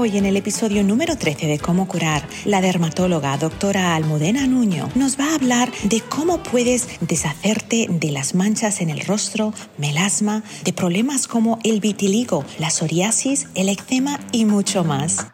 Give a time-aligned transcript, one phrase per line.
[0.00, 5.20] Hoy en el episodio número 13 de Cómo curar, la dermatóloga doctora Almudena Nuño nos
[5.20, 10.72] va a hablar de cómo puedes deshacerte de las manchas en el rostro, melasma, de
[10.72, 15.26] problemas como el vitiligo, la psoriasis, el eczema y mucho más.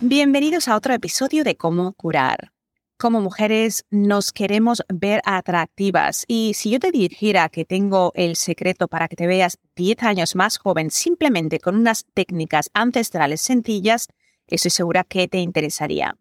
[0.00, 2.52] Bienvenidos a otro episodio de Cómo curar
[3.00, 8.88] como mujeres nos queremos ver atractivas y si yo te dijera que tengo el secreto
[8.88, 14.08] para que te veas 10 años más joven simplemente con unas técnicas ancestrales sencillas,
[14.46, 16.18] estoy segura que te interesaría.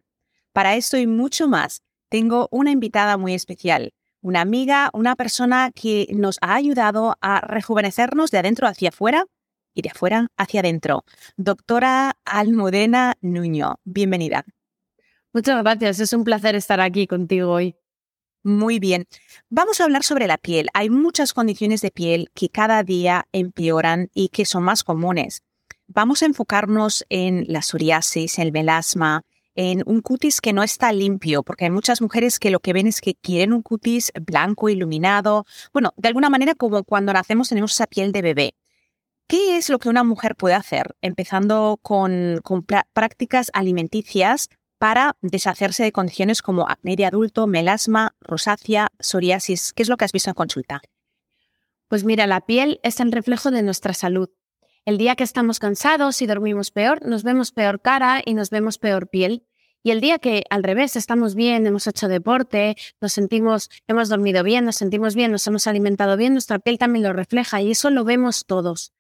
[0.54, 6.08] Para esto y mucho más, tengo una invitada muy especial, una amiga, una persona que
[6.14, 9.26] nos ha ayudado a rejuvenecernos de adentro hacia afuera
[9.74, 11.04] y de afuera hacia adentro.
[11.36, 14.46] Doctora Almudena Nuño, bienvenida.
[15.32, 17.76] Muchas gracias, es un placer estar aquí contigo hoy.
[18.42, 19.06] Muy bien.
[19.50, 20.70] Vamos a hablar sobre la piel.
[20.74, 25.44] Hay muchas condiciones de piel que cada día empeoran y que son más comunes.
[25.86, 31.44] Vamos a enfocarnos en la psoriasis, el melasma, en un cutis que no está limpio,
[31.44, 35.46] porque hay muchas mujeres que lo que ven es que quieren un cutis blanco, iluminado.
[35.74, 38.56] Bueno, de alguna manera como cuando nacemos tenemos esa piel de bebé.
[39.28, 40.96] ¿Qué es lo que una mujer puede hacer?
[41.02, 48.88] Empezando con, con prácticas alimenticias para deshacerse de condiciones como acné de adulto, melasma, rosácea,
[49.00, 49.74] psoriasis.
[49.74, 50.82] ¿Qué es lo que has visto en consulta?
[51.90, 54.30] Pues mira, la piel es el reflejo de nuestra salud.
[54.86, 58.78] El día que estamos cansados y dormimos peor, nos vemos peor cara y nos vemos
[58.78, 59.46] peor piel.
[59.84, 64.44] Y el día que al revés estamos bien, hemos hecho deporte, nos sentimos, hemos dormido
[64.44, 67.90] bien, nos sentimos bien, nos hemos alimentado bien, nuestra piel también lo refleja y eso
[67.90, 68.94] lo vemos todos.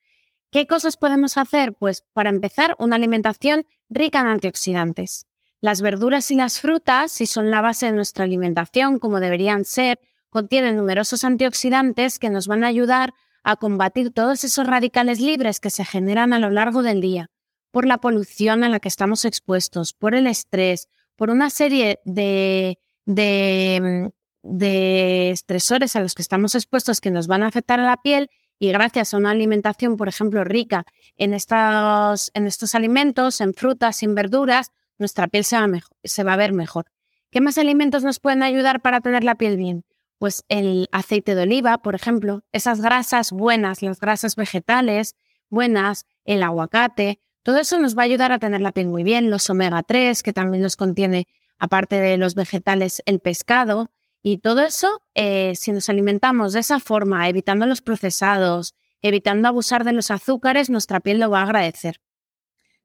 [0.52, 1.74] ¿Qué cosas podemos hacer?
[1.74, 5.29] Pues para empezar, una alimentación rica en antioxidantes.
[5.62, 10.00] Las verduras y las frutas, si son la base de nuestra alimentación, como deberían ser,
[10.30, 15.70] contienen numerosos antioxidantes que nos van a ayudar a combatir todos esos radicales libres que
[15.70, 17.30] se generan a lo largo del día,
[17.72, 22.80] por la polución a la que estamos expuestos, por el estrés, por una serie de,
[23.06, 24.12] de,
[24.44, 28.30] de estresores a los que estamos expuestos que nos van a afectar a la piel
[28.60, 30.86] y gracias a una alimentación, por ejemplo, rica
[31.18, 35.68] en estos, en estos alimentos, en frutas, en verduras, nuestra piel se va,
[36.04, 36.86] se va a ver mejor.
[37.32, 39.86] ¿Qué más alimentos nos pueden ayudar para tener la piel bien?
[40.18, 45.16] Pues el aceite de oliva, por ejemplo, esas grasas buenas, las grasas vegetales
[45.50, 49.30] buenas, el aguacate, todo eso nos va a ayudar a tener la piel muy bien,
[49.30, 51.28] los omega 3, que también los contiene,
[51.58, 53.90] aparte de los vegetales, el pescado.
[54.22, 59.86] Y todo eso, eh, si nos alimentamos de esa forma, evitando los procesados, evitando abusar
[59.86, 62.02] de los azúcares, nuestra piel lo va a agradecer.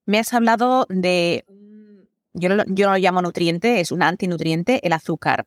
[0.07, 1.45] Me has hablado de
[2.35, 5.47] yo no, lo llamo nutriente, es un antinutriente, el azúcar.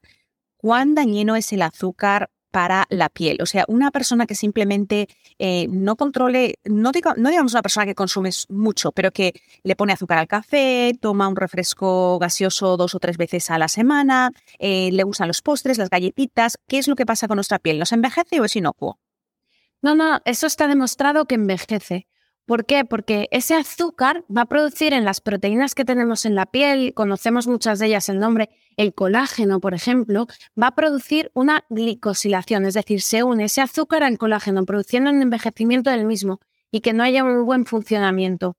[0.55, 3.37] ¿Cuán dañino es el azúcar para la piel?
[3.41, 7.93] O sea, una persona que simplemente eh, no controle, no, no digamos una persona que
[7.93, 9.33] consume mucho, pero que
[9.63, 13.67] le pone azúcar al café, toma un refresco gaseoso dos o tres veces a la
[13.67, 17.59] semana, eh, le gustan los postres, las galletitas, ¿qué es lo que pasa con nuestra
[17.59, 17.77] piel?
[17.77, 18.97] ¿Nos envejece o es inocuo?
[19.81, 22.07] No, no, eso está demostrado que envejece.
[22.47, 22.85] ¿Por qué?
[22.85, 27.45] Porque ese azúcar va a producir en las proteínas que tenemos en la piel, conocemos
[27.45, 30.27] muchas de ellas el nombre, el colágeno, por ejemplo,
[30.59, 35.21] va a producir una glicosilación, es decir, se une ese azúcar al colágeno, produciendo un
[35.21, 36.39] envejecimiento del mismo
[36.71, 38.55] y que no haya un buen funcionamiento,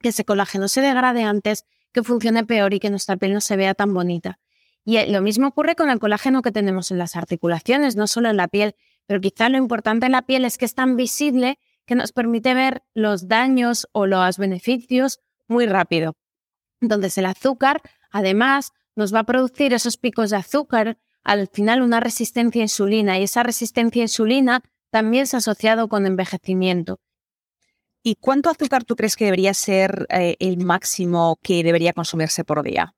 [0.00, 3.56] que ese colágeno se degrade antes, que funcione peor y que nuestra piel no se
[3.56, 4.38] vea tan bonita.
[4.84, 8.36] Y lo mismo ocurre con el colágeno que tenemos en las articulaciones, no solo en
[8.36, 11.94] la piel, pero quizá lo importante en la piel es que es tan visible que
[11.94, 16.14] nos permite ver los daños o los beneficios muy rápido.
[16.80, 17.80] Entonces el azúcar,
[18.10, 23.18] además, nos va a producir esos picos de azúcar, al final una resistencia a insulina
[23.18, 27.00] y esa resistencia a insulina también se ha asociado con envejecimiento.
[28.02, 32.62] ¿Y cuánto azúcar tú crees que debería ser eh, el máximo que debería consumirse por
[32.62, 32.94] día?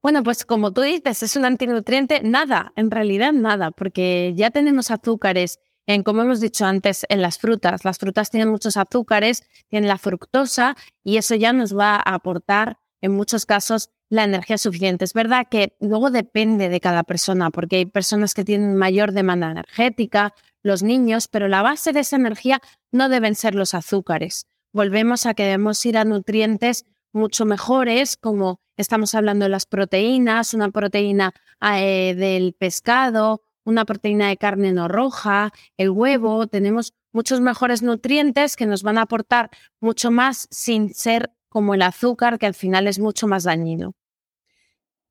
[0.00, 4.92] Bueno, pues como tú dices, es un antinutriente, nada, en realidad nada, porque ya tenemos
[4.92, 5.58] azúcares
[5.88, 7.82] en, como hemos dicho antes, en las frutas.
[7.82, 12.78] Las frutas tienen muchos azúcares, tienen la fructosa y eso ya nos va a aportar
[13.00, 15.06] en muchos casos la energía suficiente.
[15.06, 19.50] Es verdad que luego depende de cada persona, porque hay personas que tienen mayor demanda
[19.50, 22.60] energética, los niños, pero la base de esa energía
[22.92, 24.46] no deben ser los azúcares.
[24.74, 30.52] Volvemos a que debemos ir a nutrientes mucho mejores, como estamos hablando de las proteínas,
[30.52, 31.32] una proteína
[31.62, 38.56] eh, del pescado, una proteína de carne no roja, el huevo, tenemos muchos mejores nutrientes
[38.56, 39.50] que nos van a aportar
[39.80, 43.94] mucho más sin ser como el azúcar, que al final es mucho más dañino.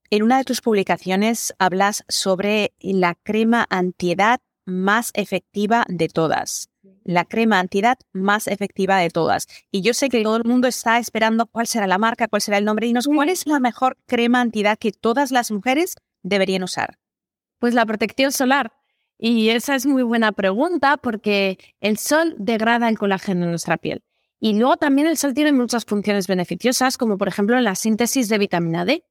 [0.09, 6.69] En una de tus publicaciones hablas sobre la crema antiedad más efectiva de todas.
[7.03, 9.47] La crema antiedad más efectiva de todas.
[9.71, 12.57] Y yo sé que todo el mundo está esperando cuál será la marca, cuál será
[12.57, 12.87] el nombre.
[12.87, 16.97] Y nos, ¿cuál es la mejor crema antiedad que todas las mujeres deberían usar?
[17.59, 18.73] Pues la protección solar.
[19.17, 24.03] Y esa es muy buena pregunta porque el sol degrada el colágeno en nuestra piel.
[24.39, 28.37] Y luego también el sol tiene muchas funciones beneficiosas, como por ejemplo la síntesis de
[28.37, 29.03] vitamina D.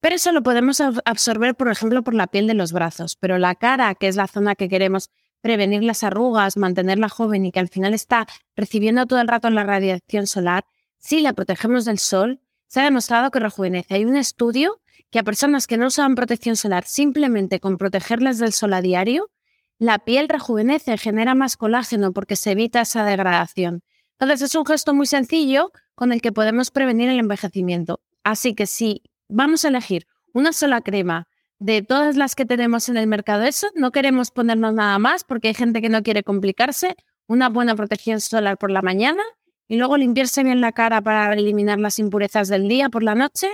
[0.00, 3.16] Pero eso lo podemos absorber, por ejemplo, por la piel de los brazos.
[3.16, 5.10] Pero la cara, que es la zona que queremos
[5.40, 8.26] prevenir las arrugas, mantenerla joven y que al final está
[8.56, 10.64] recibiendo todo el rato la radiación solar,
[10.98, 13.94] si la protegemos del sol, se ha demostrado que rejuvenece.
[13.94, 14.80] Hay un estudio
[15.14, 19.30] que a personas que no usan protección solar, simplemente con protegerlas del sol a diario,
[19.78, 23.84] la piel rejuvenece, genera más colágeno porque se evita esa degradación.
[24.18, 28.00] Entonces es un gesto muy sencillo con el que podemos prevenir el envejecimiento.
[28.24, 31.28] Así que si vamos a elegir una sola crema
[31.60, 35.46] de todas las que tenemos en el mercado, eso no queremos ponernos nada más porque
[35.46, 36.96] hay gente que no quiere complicarse,
[37.28, 39.22] una buena protección solar por la mañana
[39.68, 43.48] y luego limpiarse bien la cara para eliminar las impurezas del día por la noche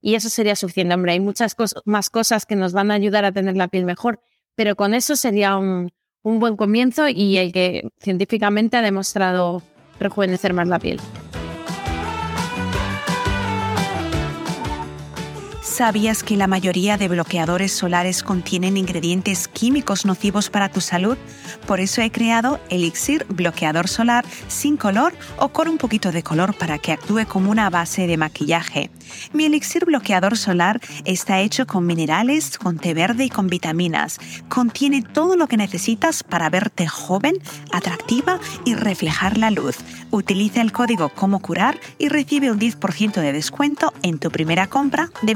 [0.00, 0.94] y eso sería suficiente.
[0.94, 4.20] Hombre, hay muchas más cosas que nos van a ayudar a tener la piel mejor,
[4.54, 9.62] pero con eso sería un, un buen comienzo y el que científicamente ha demostrado
[10.00, 11.00] rejuvenecer más la piel.
[15.76, 21.18] ¿Sabías que la mayoría de bloqueadores solares contienen ingredientes químicos nocivos para tu salud?
[21.66, 26.56] Por eso he creado Elixir Bloqueador Solar sin color o con un poquito de color
[26.56, 28.88] para que actúe como una base de maquillaje.
[29.34, 34.18] Mi Elixir Bloqueador Solar está hecho con minerales, con té verde y con vitaminas.
[34.48, 37.36] Contiene todo lo que necesitas para verte joven,
[37.70, 39.76] atractiva y reflejar la luz.
[40.10, 45.10] Utiliza el código Como Curar y recibe un 10% de descuento en tu primera compra
[45.20, 45.34] de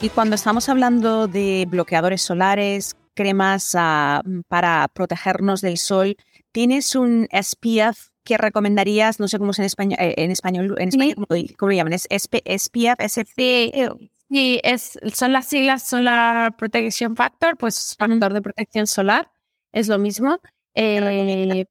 [0.00, 6.16] Y cuando estamos hablando de bloqueadores solares, cremas ah, para protegernos del sol,
[6.52, 9.18] ¿tienes un SPF que recomendarías?
[9.18, 11.16] No sé cómo es en español, eh, en español, en español
[11.58, 11.94] ¿cómo, lo llaman?
[11.94, 13.98] ¿Es SPF, SPF?
[14.28, 19.28] Sí, es, son las siglas Solar Protection Factor, pues factor de protección solar
[19.72, 20.38] es lo mismo.
[20.74, 21.66] Eh,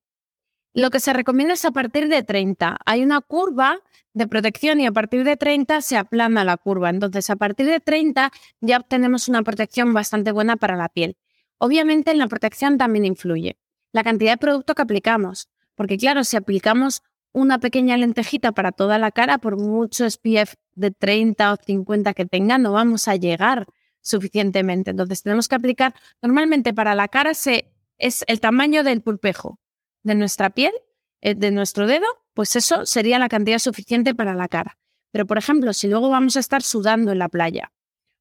[0.76, 2.78] lo que se recomienda es a partir de 30.
[2.86, 3.80] Hay una curva
[4.14, 6.90] de protección y a partir de 30 se aplana la curva.
[6.90, 8.30] Entonces, a partir de 30
[8.60, 11.16] ya obtenemos una protección bastante buena para la piel.
[11.60, 13.58] Obviamente, en la protección también influye
[13.94, 15.48] la cantidad de producto que aplicamos.
[15.76, 20.92] Porque claro, si aplicamos una pequeña lentejita para toda la cara, por mucho SPF de
[20.92, 23.66] 30 o 50 que tenga, no vamos a llegar
[24.02, 24.92] suficientemente.
[24.92, 29.58] Entonces tenemos que aplicar, normalmente para la cara se es el tamaño del pulpejo
[30.06, 30.72] de nuestra piel,
[31.22, 34.78] eh, de nuestro dedo, pues eso sería la cantidad suficiente para la cara.
[35.12, 37.74] Pero, por ejemplo, si luego vamos a estar sudando en la playa,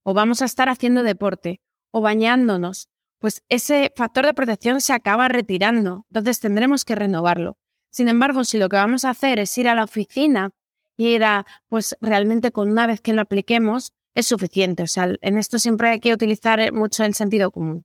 [0.03, 1.61] o vamos a estar haciendo deporte,
[1.91, 2.89] o bañándonos,
[3.19, 6.07] pues ese factor de protección se acaba retirando.
[6.11, 7.59] Entonces tendremos que renovarlo.
[7.91, 10.51] Sin embargo, si lo que vamos a hacer es ir a la oficina
[10.97, 14.83] y ir a, pues realmente con una vez que lo apliquemos, es suficiente.
[14.83, 17.85] O sea, en esto siempre hay que utilizar mucho el sentido común.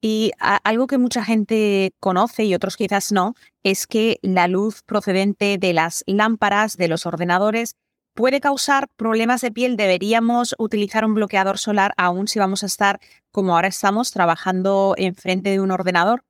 [0.00, 5.58] Y algo que mucha gente conoce y otros quizás no, es que la luz procedente
[5.58, 7.76] de las lámparas, de los ordenadores,
[8.14, 9.76] puede causar problemas de piel.
[9.76, 13.00] Deberíamos utilizar un bloqueador solar aún si vamos a estar,
[13.30, 16.24] como ahora estamos, trabajando enfrente de un ordenador.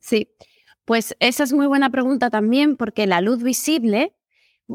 [0.00, 0.28] Sí,
[0.84, 4.14] pues esa es muy buena pregunta también porque la luz visible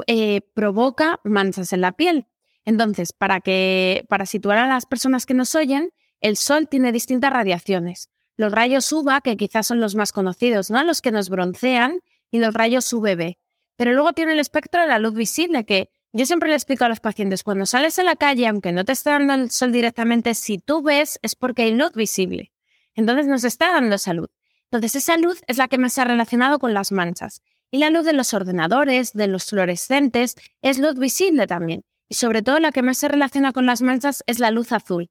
[0.06, 2.26] eh, provoca manchas en la piel.
[2.66, 7.32] Entonces, para, que, para situar a las personas que nos oyen, el sol tiene distintas
[7.32, 10.82] radiaciones los rayos UVA, que quizás son los más conocidos, ¿no?
[10.82, 12.00] Los que nos broncean,
[12.34, 13.36] y los rayos UVB.
[13.76, 16.88] Pero luego tiene el espectro de la luz visible, que yo siempre le explico a
[16.88, 20.34] los pacientes, cuando sales a la calle, aunque no te esté dando el sol directamente,
[20.34, 22.50] si tú ves es porque hay luz visible.
[22.94, 24.28] Entonces nos está dando salud.
[24.64, 27.40] Entonces esa luz es la que más se ha relacionado con las manchas.
[27.70, 31.84] Y la luz de los ordenadores, de los fluorescentes, es luz visible también.
[32.08, 35.08] Y sobre todo la que más se relaciona con las manchas es la luz azul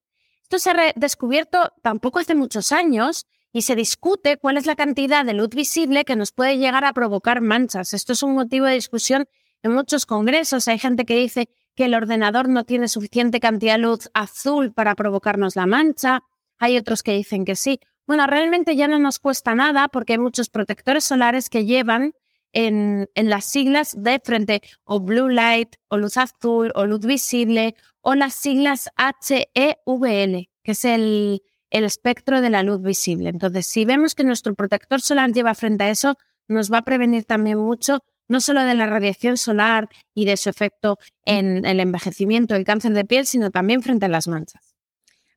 [0.54, 5.26] Esto se ha descubierto tampoco hace muchos años y se discute cuál es la cantidad
[5.26, 7.96] de luz visible que nos puede llegar a provocar manchas.
[7.96, 9.26] Esto es un motivo de discusión
[9.64, 10.68] en muchos congresos.
[10.68, 14.94] Hay gente que dice que el ordenador no tiene suficiente cantidad de luz azul para
[14.94, 16.22] provocarnos la mancha.
[16.60, 17.80] Hay otros que dicen que sí.
[18.06, 22.14] Bueno, realmente ya no nos cuesta nada porque hay muchos protectores solares que llevan
[22.54, 27.76] en, en, las siglas de frente o blue light o luz azul o luz visible
[28.02, 33.30] o las siglas HEVL, que es el, el espectro de la luz visible.
[33.30, 36.16] Entonces, si vemos que nuestro protector solar lleva frente a eso,
[36.48, 40.50] nos va a prevenir también mucho no solo de la radiación solar y de su
[40.50, 44.76] efecto en el envejecimiento, el cáncer de piel, sino también frente a las manchas.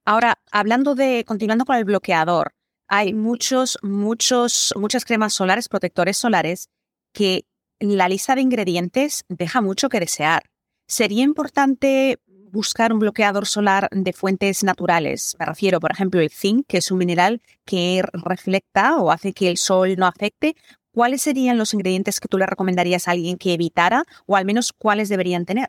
[0.04, 2.54] Ahora, hablando de, continuando con el bloqueador,
[2.88, 6.68] hay muchos, muchos, muchas cremas solares, protectores solares,
[7.16, 7.46] que
[7.80, 10.42] la lista de ingredientes deja mucho que desear.
[10.87, 12.18] Sería importante
[12.52, 15.35] buscar un bloqueador solar de fuentes naturales.
[15.38, 19.49] Me refiero, por ejemplo, el zinc, que es un mineral que reflecta o hace que
[19.49, 20.56] el sol no afecte.
[20.92, 24.75] ¿Cuáles serían los ingredientes que tú le recomendarías a alguien que evitara o al menos
[24.75, 25.68] cuáles deberían tener?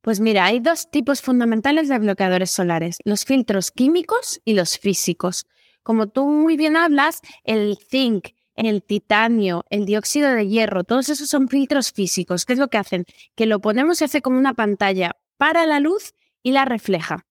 [0.00, 5.44] Pues mira, hay dos tipos fundamentales de bloqueadores solares, los filtros químicos y los físicos.
[5.82, 8.28] Como tú muy bien hablas, el zinc,
[8.64, 12.46] el titanio, el dióxido de hierro, todos esos son filtros físicos.
[12.46, 13.04] ¿Qué es lo que hacen?
[13.34, 17.26] Que lo ponemos y hace como una pantalla para la luz y la refleja.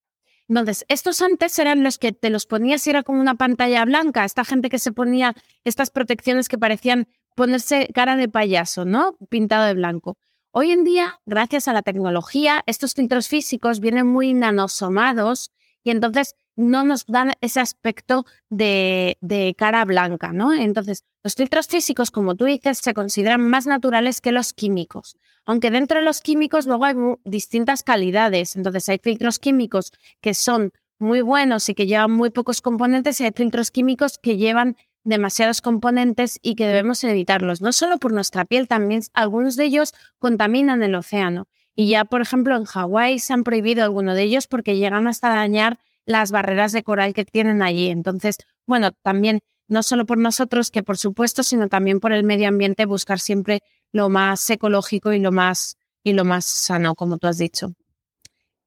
[0.47, 4.25] Entonces, estos antes eran los que te los ponías y era como una pantalla blanca.
[4.25, 9.17] Esta gente que se ponía estas protecciones que parecían ponerse cara de payaso, ¿no?
[9.29, 10.17] Pintado de blanco.
[10.51, 15.51] Hoy en día, gracias a la tecnología, estos filtros físicos vienen muy nanosomados
[15.85, 20.51] y entonces no nos dan ese aspecto de, de, cara blanca, ¿no?
[20.51, 25.15] Entonces, los filtros físicos, como tú dices, se consideran más naturales que los químicos.
[25.45, 28.55] Aunque dentro de los químicos luego hay distintas calidades.
[28.55, 33.25] Entonces, hay filtros químicos que son muy buenos y que llevan muy pocos componentes y
[33.25, 37.61] hay filtros químicos que llevan demasiados componentes y que debemos evitarlos.
[37.61, 41.47] No solo por nuestra piel, también algunos de ellos contaminan el océano.
[41.75, 45.29] Y ya, por ejemplo, en Hawái se han prohibido algunos de ellos porque llegan hasta
[45.29, 47.89] dañar las barreras de coral que tienen allí.
[47.89, 52.47] Entonces, bueno, también no solo por nosotros, que por supuesto, sino también por el medio
[52.47, 57.27] ambiente, buscar siempre lo más ecológico y lo más, y lo más sano, como tú
[57.27, 57.73] has dicho.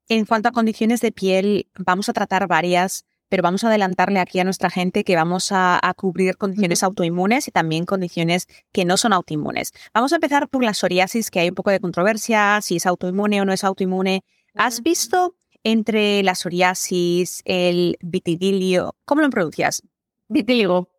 [0.07, 4.39] En cuanto a condiciones de piel, vamos a tratar varias, pero vamos a adelantarle aquí
[4.39, 8.97] a nuestra gente que vamos a, a cubrir condiciones autoinmunes y también condiciones que no
[8.97, 9.71] son autoinmunes.
[9.93, 13.41] Vamos a empezar por la psoriasis, que hay un poco de controversia, si es autoinmune
[13.41, 14.23] o no es autoinmune.
[14.55, 18.95] ¿Has visto entre la psoriasis, el vitiligo.
[19.05, 19.83] ¿Cómo lo pronuncias?
[20.27, 20.89] Vitíligo.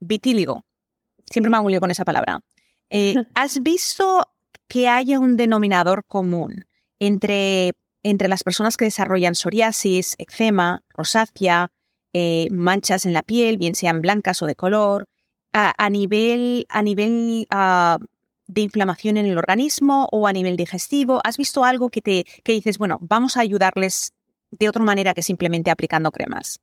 [0.00, 0.64] Vitíligo.
[1.26, 2.40] Siempre me hago con esa palabra.
[2.90, 4.26] Eh, ¿Has visto
[4.68, 6.66] que haya un denominador común
[6.98, 11.72] entre, entre las personas que desarrollan psoriasis, eczema, rosácea,
[12.12, 15.06] eh, manchas en la piel, bien sean blancas o de color,
[15.52, 17.98] a, nivel, a nivel ah,
[18.46, 21.20] de inflamación en el organismo o a nivel digestivo?
[21.24, 24.12] ¿Has visto algo que te que dices, bueno, vamos a ayudarles
[24.50, 26.60] de otra manera que simplemente aplicando cremas?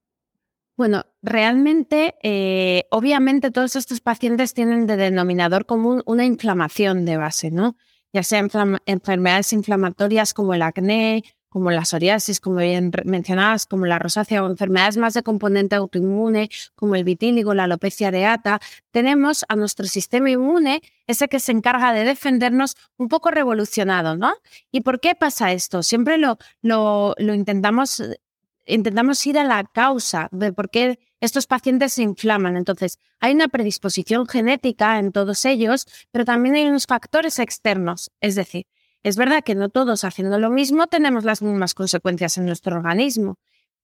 [0.75, 7.49] Bueno, realmente, eh, obviamente todos estos pacientes tienen de denominador común una inflamación de base,
[7.49, 7.75] ¿no?
[8.13, 8.45] Ya sea
[8.85, 11.23] enfermedades inflamatorias como el acné,
[11.57, 16.51] como la psoriasis, como bien mencionabas, como la rosácea o enfermedades más de componente autoinmune,
[16.75, 18.59] como el vitíligo, la alopecia areata,
[18.91, 24.35] tenemos a nuestro sistema inmune, ese que se encarga de defendernos, un poco revolucionado, ¿no?
[24.71, 25.81] ¿Y por qué pasa esto?
[25.81, 28.03] Siempre lo, lo, lo intentamos,
[28.67, 32.55] intentamos ir a la causa de por qué estos pacientes se inflaman.
[32.55, 38.35] Entonces, hay una predisposición genética en todos ellos, pero también hay unos factores externos, es
[38.35, 38.67] decir,
[39.03, 43.37] es verdad que no todos haciendo lo mismo tenemos las mismas consecuencias en nuestro organismo,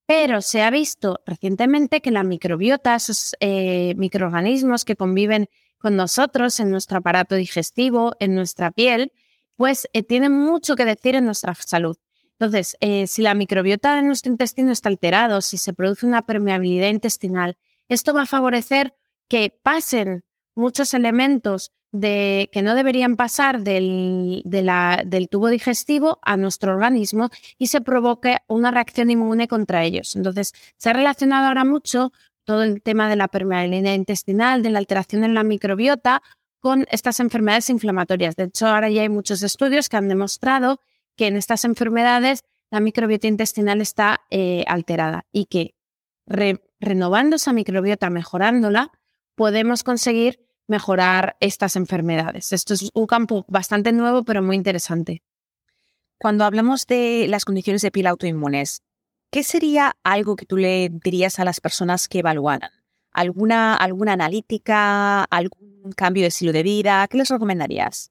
[0.06, 6.60] pero se ha visto recientemente que la microbiota, esos eh, microorganismos que conviven con nosotros
[6.60, 9.12] en nuestro aparato digestivo, en nuestra piel,
[9.56, 11.96] pues eh, tienen mucho que decir en nuestra salud.
[12.38, 16.88] Entonces, eh, si la microbiota de nuestro intestino está alterado, si se produce una permeabilidad
[16.88, 17.56] intestinal,
[17.88, 18.94] esto va a favorecer
[19.28, 26.72] que pasen muchos elementos de, que no deberían pasar del, del tubo digestivo a nuestro
[26.72, 30.16] organismo y se provoque una reacción inmune contra ellos.
[30.16, 34.80] Entonces, se ha relacionado ahora mucho todo el tema de la permeabilidad intestinal, de la
[34.80, 36.20] alteración en la microbiota
[36.58, 38.34] con estas enfermedades inflamatorias.
[38.34, 40.80] De hecho, ahora ya hay muchos estudios que han demostrado
[41.16, 45.76] que en estas enfermedades la microbiota intestinal está eh, alterada y que
[46.80, 48.90] renovando esa microbiota, mejorándola,
[49.36, 52.52] podemos conseguir mejorar estas enfermedades.
[52.52, 55.22] Esto es un campo bastante nuevo, pero muy interesante.
[56.18, 58.82] Cuando hablamos de las condiciones de piel autoinmunes,
[59.30, 62.70] ¿qué sería algo que tú le dirías a las personas que evaluaran?
[63.12, 67.06] ¿Alguna, alguna analítica, algún cambio de estilo de vida?
[67.08, 68.10] ¿Qué les recomendarías?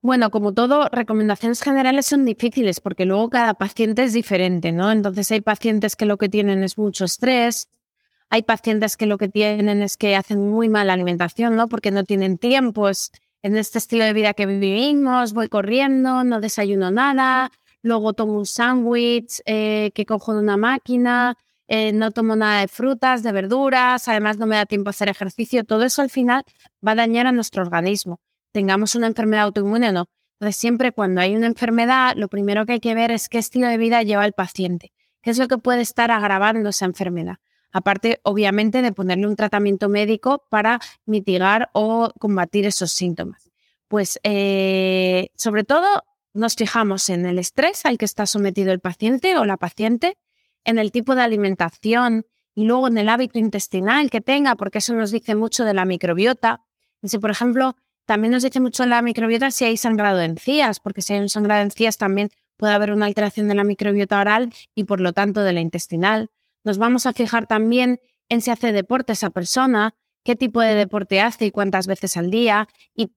[0.00, 4.92] Bueno, como todo, recomendaciones generales son difíciles porque luego cada paciente es diferente, ¿no?
[4.92, 7.68] Entonces hay pacientes que lo que tienen es mucho estrés,
[8.30, 11.68] hay pacientes que lo que tienen es que hacen muy mala alimentación, ¿no?
[11.68, 12.88] Porque no tienen tiempo,
[13.42, 17.50] en este estilo de vida que vivimos, voy corriendo, no desayuno nada,
[17.82, 21.36] luego tomo un sándwich eh, que cojo de una máquina,
[21.68, 25.08] eh, no tomo nada de frutas, de verduras, además no me da tiempo a hacer
[25.08, 26.42] ejercicio, todo eso al final
[26.86, 28.20] va a dañar a nuestro organismo,
[28.52, 30.06] tengamos una enfermedad autoinmune o no.
[30.40, 33.66] Entonces, siempre cuando hay una enfermedad, lo primero que hay que ver es qué estilo
[33.66, 37.38] de vida lleva el paciente, qué es lo que puede estar agravando esa enfermedad.
[37.72, 43.50] Aparte, obviamente, de ponerle un tratamiento médico para mitigar o combatir esos síntomas.
[43.88, 45.86] Pues, eh, sobre todo,
[46.34, 50.16] nos fijamos en el estrés al que está sometido el paciente o la paciente,
[50.64, 54.94] en el tipo de alimentación y luego en el hábito intestinal que tenga, porque eso
[54.94, 56.62] nos dice mucho de la microbiota.
[57.02, 60.80] Si, por ejemplo, también nos dice mucho de la microbiota si hay sangrado de encías,
[60.80, 64.20] porque si hay un sangrado de encías también puede haber una alteración de la microbiota
[64.20, 66.30] oral y por lo tanto de la intestinal.
[66.64, 71.20] Nos vamos a fijar también en si hace deporte esa persona, qué tipo de deporte
[71.20, 73.12] hace y cuántas veces al día y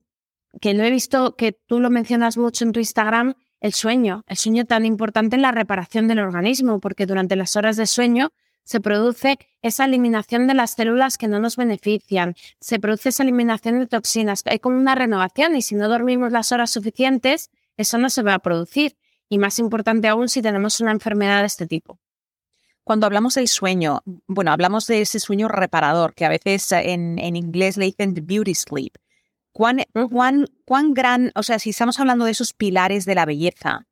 [0.60, 4.38] que lo he visto que tú lo mencionas mucho en tu Instagram, el sueño, el
[4.38, 8.32] sueño tan importante en la reparación del organismo, porque durante las horas de sueño
[8.64, 13.80] se produce esa eliminación de las células que no nos benefician, se produce esa eliminación
[13.80, 18.10] de toxinas, hay como una renovación y si no dormimos las horas suficientes, eso no
[18.10, 18.98] se va a producir.
[19.30, 22.00] Y más importante aún si tenemos una enfermedad de este tipo.
[22.92, 27.38] Cuando hablamos del sueño, bueno, hablamos de ese sueño reparador, que a veces en, en
[27.38, 28.98] inglés le dicen beauty sleep.
[29.54, 33.88] ¿Cuán, cuán, cuán gran, o sea, si estamos hablando de esos pilares de la belleza,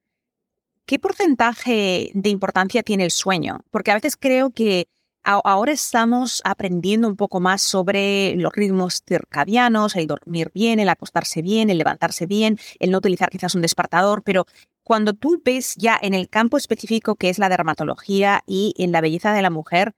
[0.86, 3.62] ¿qué porcentaje de importancia tiene el sueño?
[3.72, 4.90] Porque a veces creo que
[5.24, 11.42] ahora estamos aprendiendo un poco más sobre los ritmos circadianos, el dormir bien, el acostarse
[11.42, 14.46] bien, el levantarse bien, el no utilizar quizás un despertador, pero
[14.90, 19.02] cuando tú ves ya en el campo específico que es la dermatología y en la
[19.02, 19.94] belleza de la mujer,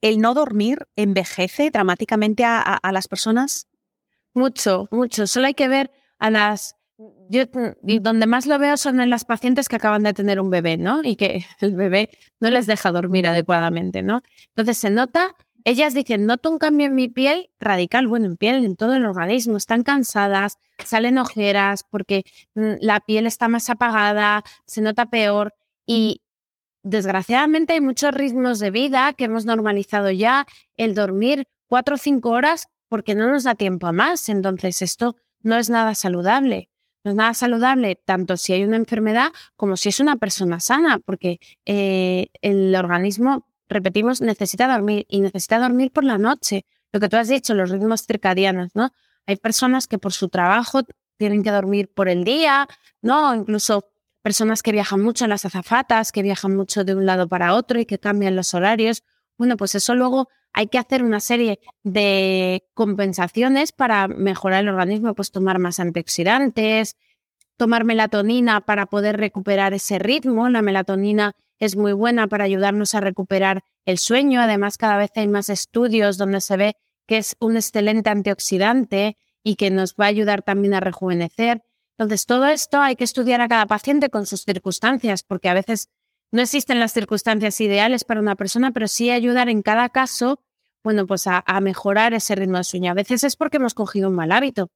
[0.00, 3.68] ¿el no dormir envejece dramáticamente a las personas?
[4.32, 5.28] Mucho, mucho.
[5.28, 6.74] Solo hay que ver a las...
[7.28, 7.44] Yo,
[7.86, 10.76] y donde más lo veo son en las pacientes que acaban de tener un bebé,
[10.76, 11.00] ¿no?
[11.04, 14.22] Y que el bebé no les deja dormir adecuadamente, ¿no?
[14.48, 18.64] Entonces se nota, ellas dicen, noto un cambio en mi piel radical, bueno, en piel,
[18.64, 22.24] en todo el organismo, están cansadas, salen ojeras porque
[22.54, 25.54] mm, la piel está más apagada, se nota peor
[25.86, 26.22] y
[26.82, 30.46] desgraciadamente hay muchos ritmos de vida que hemos normalizado ya,
[30.76, 34.28] el dormir cuatro o cinco horas porque no nos da tiempo a más.
[34.28, 36.70] Entonces, esto no es nada saludable.
[37.02, 41.00] No es nada saludable tanto si hay una enfermedad como si es una persona sana,
[41.04, 46.66] porque eh, el organismo, repetimos, necesita dormir y necesita dormir por la noche.
[46.92, 48.90] Lo que tú has dicho, los ritmos circadianos, ¿no?
[49.26, 50.82] Hay personas que por su trabajo
[51.16, 52.68] tienen que dormir por el día,
[53.02, 53.34] ¿no?
[53.34, 53.86] Incluso
[54.22, 57.86] personas que viajan mucho, las azafatas, que viajan mucho de un lado para otro y
[57.86, 59.02] que cambian los horarios.
[59.36, 65.14] Bueno, pues eso luego hay que hacer una serie de compensaciones para mejorar el organismo,
[65.14, 66.96] pues tomar más antioxidantes,
[67.56, 70.48] tomar melatonina para poder recuperar ese ritmo.
[70.48, 74.40] La melatonina es muy buena para ayudarnos a recuperar el sueño.
[74.40, 79.56] Además, cada vez hay más estudios donde se ve que es un excelente antioxidante y
[79.56, 81.62] que nos va a ayudar también a rejuvenecer.
[81.98, 85.90] Entonces, todo esto hay que estudiar a cada paciente con sus circunstancias, porque a veces
[86.32, 90.40] no existen las circunstancias ideales para una persona, pero sí ayudar en cada caso,
[90.82, 92.90] bueno, pues a, mejorar ese ritmo de sueño.
[92.90, 94.70] A veces es porque hemos cogido un mal hábito.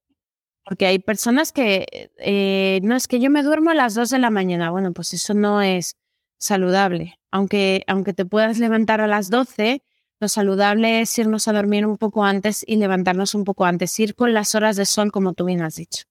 [0.63, 4.19] Porque hay personas que, eh, no es que yo me duermo a las 2 de
[4.19, 4.71] la mañana.
[4.71, 5.97] Bueno, pues eso no es
[6.39, 7.19] saludable.
[7.31, 9.83] Aunque, aunque te puedas levantar a las 12,
[10.19, 14.15] lo saludable es irnos a dormir un poco antes y levantarnos un poco antes, ir
[14.15, 16.03] con las horas de sol, como tú bien has dicho.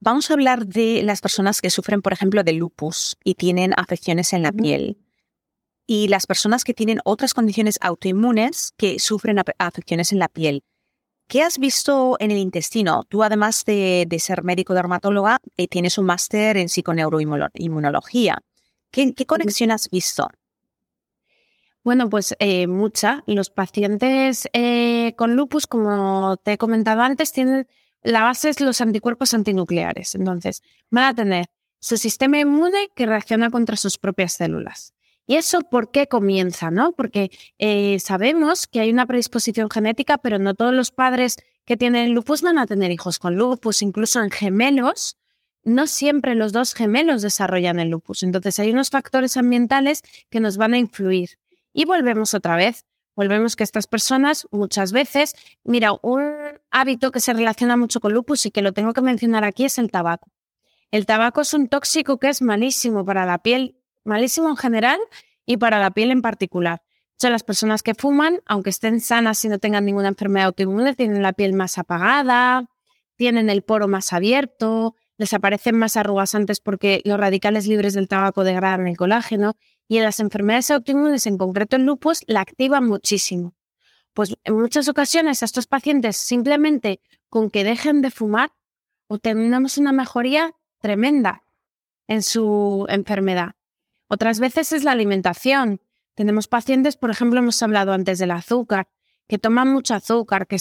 [0.00, 4.32] Vamos a hablar de las personas que sufren, por ejemplo, de lupus y tienen afecciones
[4.32, 4.98] en la piel.
[5.86, 10.64] Y las personas que tienen otras condiciones autoinmunes que sufren afecciones en la piel.
[11.28, 13.04] ¿Qué has visto en el intestino?
[13.08, 18.38] Tú, además de, ser médico dermatóloga, eh, tienes un máster en psiconeuroinmunología.
[18.96, 20.26] ¿Qué, ¿Qué, conexión has visto?
[21.84, 23.22] Bueno, pues eh, mucha.
[23.26, 27.68] Los pacientes eh, con lupus, como te he comentado antes, tienen
[28.02, 30.14] la base es los anticuerpos antinucleares.
[30.14, 31.44] Entonces, van a tener
[31.78, 34.94] su sistema inmune que reacciona contra sus propias células.
[35.26, 36.70] ¿Y eso por qué comienza?
[36.70, 36.92] ¿no?
[36.92, 42.14] Porque eh, sabemos que hay una predisposición genética, pero no todos los padres que tienen
[42.14, 45.18] lupus van a tener hijos con lupus, incluso en gemelos.
[45.66, 48.22] No siempre los dos gemelos desarrollan el lupus.
[48.22, 51.38] Entonces hay unos factores ambientales que nos van a influir.
[51.72, 52.86] Y volvemos otra vez.
[53.16, 56.36] Volvemos que estas personas muchas veces, mira, un
[56.70, 59.78] hábito que se relaciona mucho con lupus y que lo tengo que mencionar aquí es
[59.78, 60.30] el tabaco.
[60.92, 65.00] El tabaco es un tóxico que es malísimo para la piel, malísimo en general
[65.46, 66.82] y para la piel en particular.
[66.84, 70.94] O sea, las personas que fuman, aunque estén sanas y no tengan ninguna enfermedad autoinmune,
[70.94, 72.70] tienen la piel más apagada,
[73.16, 78.08] tienen el poro más abierto, les aparecen más arrugas antes porque los radicales libres del
[78.08, 79.56] tabaco degradan el colágeno
[79.88, 83.54] y en las enfermedades autoinmunes, en concreto el lupus, la activan muchísimo.
[84.12, 88.52] Pues en muchas ocasiones a estos pacientes simplemente con que dejen de fumar
[89.08, 91.42] obtenemos una mejoría tremenda
[92.08, 93.52] en su enfermedad.
[94.08, 95.80] Otras veces es la alimentación.
[96.14, 98.88] Tenemos pacientes, por ejemplo, hemos hablado antes del azúcar,
[99.28, 100.58] que toman mucho azúcar, que,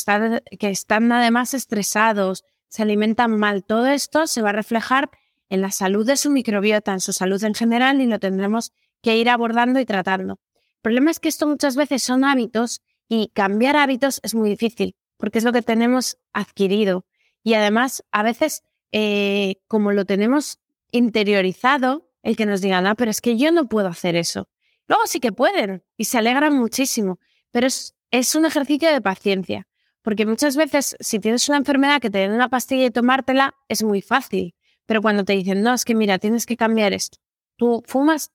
[0.60, 3.64] que están además estresados, se alimentan mal.
[3.64, 5.10] Todo esto se va a reflejar
[5.50, 9.18] en la salud de su microbiota, en su salud en general y lo tendremos que
[9.18, 10.40] ir abordando y tratando.
[10.56, 14.96] El problema es que esto muchas veces son hábitos y cambiar hábitos es muy difícil
[15.18, 17.06] porque es lo que tenemos adquirido.
[17.44, 20.60] Y además, a veces, eh, como lo tenemos
[20.92, 24.50] interiorizado, el que nos digan, ah, pero es que yo no puedo hacer eso.
[24.88, 27.20] Luego sí que pueden y se alegran muchísimo,
[27.52, 29.68] pero es, es un ejercicio de paciencia,
[30.06, 33.82] porque muchas veces si tienes una enfermedad que te den una pastilla y tomártela, es
[33.82, 34.54] muy fácil,
[34.86, 37.18] pero cuando te dicen, no, es que mira, tienes que cambiar esto,
[37.56, 38.32] tú fumas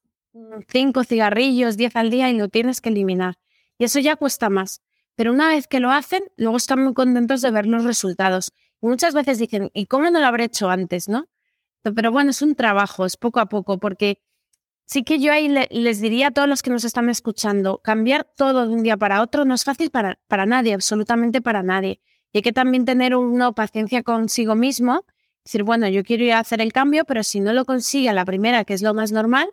[0.68, 3.36] cinco cigarrillos, diez al día y lo tienes que eliminar.
[3.78, 4.82] Y eso ya cuesta más.
[5.14, 8.52] Pero una vez que lo hacen, luego están muy contentos de ver los resultados.
[8.80, 11.28] Muchas veces dicen, ¿y cómo no lo habré hecho antes, no?
[11.82, 14.20] Pero bueno, es un trabajo, es poco a poco, porque
[14.90, 18.66] sí que yo ahí les diría a todos los que nos están escuchando, cambiar todo
[18.66, 22.00] de un día para otro no es fácil para, para nadie, absolutamente para nadie.
[22.32, 25.04] Y hay que también tener una paciencia consigo mismo,
[25.44, 28.12] decir, bueno, yo quiero ir a hacer el cambio, pero si no lo consigue a
[28.12, 29.50] la primera, que es lo más normal,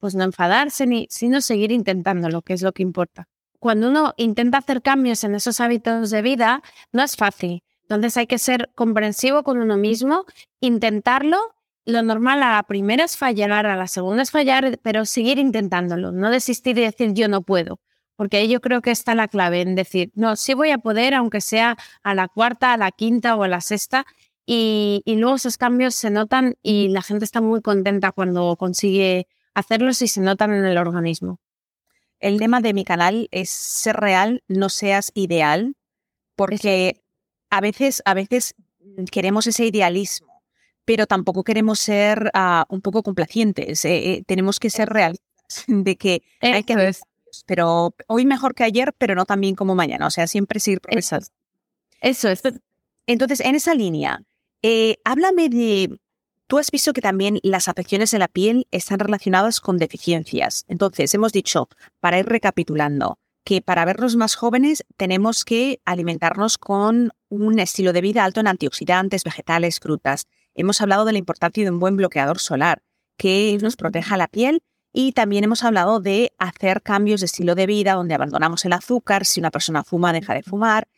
[0.00, 3.28] pues no enfadarse, ni, sino seguir intentándolo, que es lo que importa.
[3.60, 7.62] Cuando uno intenta hacer cambios en esos hábitos de vida, no es fácil.
[7.82, 10.24] Entonces hay que ser comprensivo con uno mismo,
[10.60, 11.38] intentarlo.
[11.86, 16.12] Lo normal a la primera es fallar, a la segunda es fallar, pero seguir intentándolo,
[16.12, 17.80] no desistir y decir yo no puedo.
[18.16, 21.14] Porque ahí yo creo que está la clave en decir, no, sí voy a poder,
[21.14, 24.04] aunque sea a la cuarta, a la quinta o a la sexta,
[24.44, 29.28] y, y, luego esos cambios se notan y la gente está muy contenta cuando consigue
[29.54, 31.38] hacerlo si se notan en el organismo.
[32.18, 35.76] El lema de mi canal es ser real, no seas ideal,
[36.36, 37.02] porque
[37.50, 38.54] a veces, a veces
[39.10, 40.29] queremos ese idealismo,
[40.90, 43.84] pero tampoco queremos ser ah, un poco complacientes.
[43.84, 45.22] Eh, eh, tenemos que ser realistas
[45.68, 46.96] de que hay que hacer
[47.46, 50.08] pero hoy mejor que ayer, pero no tan bien como mañana.
[50.08, 51.28] O sea, siempre seguir progresando.
[52.00, 52.42] Eso es.
[53.06, 54.24] Entonces, en esa línea,
[54.62, 55.96] eh, háblame de
[56.48, 60.64] Tú has visto que también las afecciones de la piel están relacionadas con deficiencias.
[60.66, 61.68] Entonces, hemos dicho,
[62.00, 68.00] para ir recapitulando, que para vernos más jóvenes tenemos que alimentarnos con un estilo de
[68.00, 70.26] vida alto en antioxidantes, vegetales, frutas.
[70.54, 72.82] Hemos hablado de la importancia de un buen bloqueador solar,
[73.16, 77.66] que nos proteja la piel y también hemos hablado de hacer cambios de estilo de
[77.66, 80.88] vida donde abandonamos el azúcar, si una persona fuma, deja de fumar.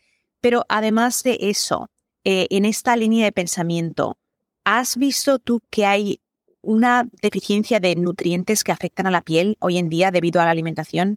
[0.40, 1.90] Pero además de eso,
[2.24, 4.16] eh, en esta línea de pensamiento,
[4.64, 6.20] ¿Has visto tú que hay
[6.60, 10.52] una deficiencia de nutrientes que afectan a la piel hoy en día debido a la
[10.52, 11.16] alimentación?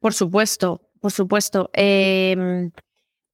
[0.00, 1.70] Por supuesto, por supuesto.
[1.72, 2.72] Em,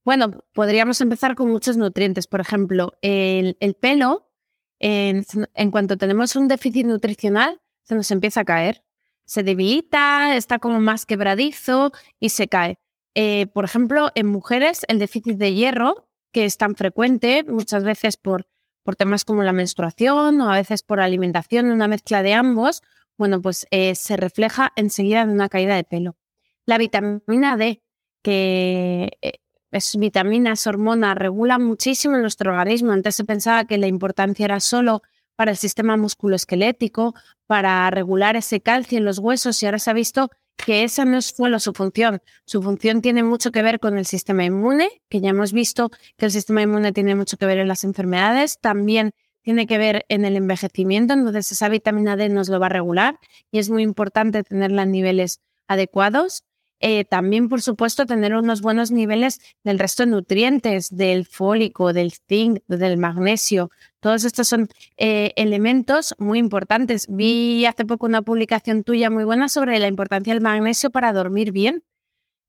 [0.04, 2.26] bueno, podríamos empezar con muchos nutrientes.
[2.26, 4.30] Por ejemplo, el, pelo,
[4.78, 5.24] en,
[5.70, 8.84] cuanto tenemos un déficit nutricional, se nos empieza a caer.
[9.24, 12.78] Se debilita, está como más quebradizo y se cae.
[13.14, 18.16] Eh, por ejemplo, en mujeres, el déficit de hierro, que es tan frecuente, muchas veces
[18.16, 18.46] por
[18.88, 22.82] por temas como la menstruación o a veces por alimentación, una mezcla de ambos,
[23.18, 26.16] bueno, pues eh, se refleja enseguida en una caída de pelo.
[26.64, 27.82] La vitamina D,
[28.22, 32.92] que eh, es vitamina, es hormona, regula muchísimo nuestro organismo.
[32.92, 35.02] Antes se pensaba que la importancia era solo
[35.36, 37.14] para el sistema musculoesquelético,
[37.46, 41.18] para regular ese calcio en los huesos y ahora se ha visto que esa no
[41.18, 42.20] es solo su función.
[42.44, 46.26] Su función tiene mucho que ver con el sistema inmune, que ya hemos visto que
[46.26, 50.24] el sistema inmune tiene mucho que ver en las enfermedades, también tiene que ver en
[50.24, 53.18] el envejecimiento, entonces esa vitamina D nos lo va a regular
[53.50, 56.44] y es muy importante tenerla en niveles adecuados.
[56.80, 62.12] Eh, también, por supuesto, tener unos buenos niveles del resto de nutrientes, del fólico, del
[62.12, 63.70] zinc, del magnesio.
[64.00, 67.06] Todos estos son eh, elementos muy importantes.
[67.08, 71.52] Vi hace poco una publicación tuya muy buena sobre la importancia del magnesio para dormir
[71.52, 71.82] bien.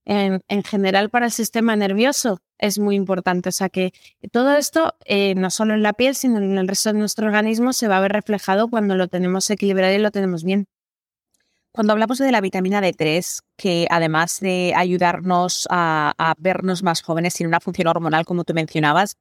[0.06, 3.50] en, general para el sistema nervioso es muy importante.
[3.50, 3.94] O sea que
[4.32, 7.74] todo esto, eh, no solo en la piel, sino en el resto de nuestro organismo,
[7.74, 10.68] se va a ver reflejado cuando lo tenemos equilibrado y lo tenemos bien.
[11.72, 17.50] Cuando hablamos de la vitamina D3, que además de ayudarnos a, vernos más jóvenes, tiene
[17.50, 19.18] una función hormonal, como tú mencionabas,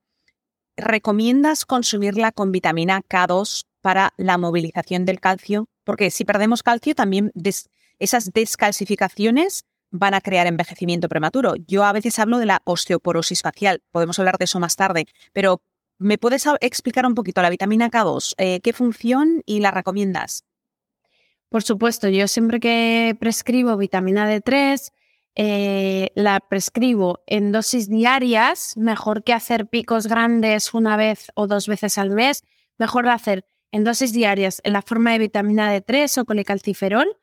[0.77, 5.67] ¿recomiendas consumirla con vitamina K2 para la movilización del calcio?
[5.85, 7.33] Porque si perdemos calcio, también
[7.99, 11.55] esas descalcificaciones van a crear envejecimiento prematuro.
[11.67, 15.61] Yo a veces hablo de la osteoporosis facial, podemos hablar de eso más tarde, pero
[15.99, 18.35] ¿me puedes explicar un poquito la vitamina K2?
[18.39, 20.48] Eh, ¿Qué función y la recomiendas?
[21.49, 24.93] Por supuesto, yo siempre que prescribo vitamina D3,
[25.35, 31.69] eh, la prescribo en dosis diarias, mejor que hacer picos grandes una vez o dos
[31.69, 32.43] veces al mes,
[32.77, 37.17] mejor hacer en dosis diarias en la forma de vitamina D3 o colecalciferol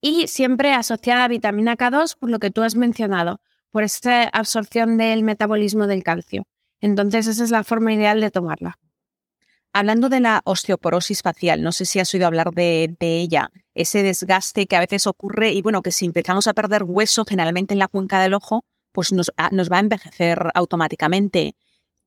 [0.00, 4.96] y siempre asociada a vitamina K2 por lo que tú has mencionado, por esta absorción
[4.96, 6.46] del metabolismo del calcio.
[6.80, 8.78] Entonces esa es la forma ideal de tomarla.
[9.78, 14.66] Hablando de la osteoporosis facial, no sé si has oído hablar de, ella, ese desgaste
[14.66, 17.86] que a veces ocurre y bueno, que si empezamos a perder hueso generalmente en la
[17.86, 21.54] cuenca del ojo, pues nos, nos va a envejecer automáticamente.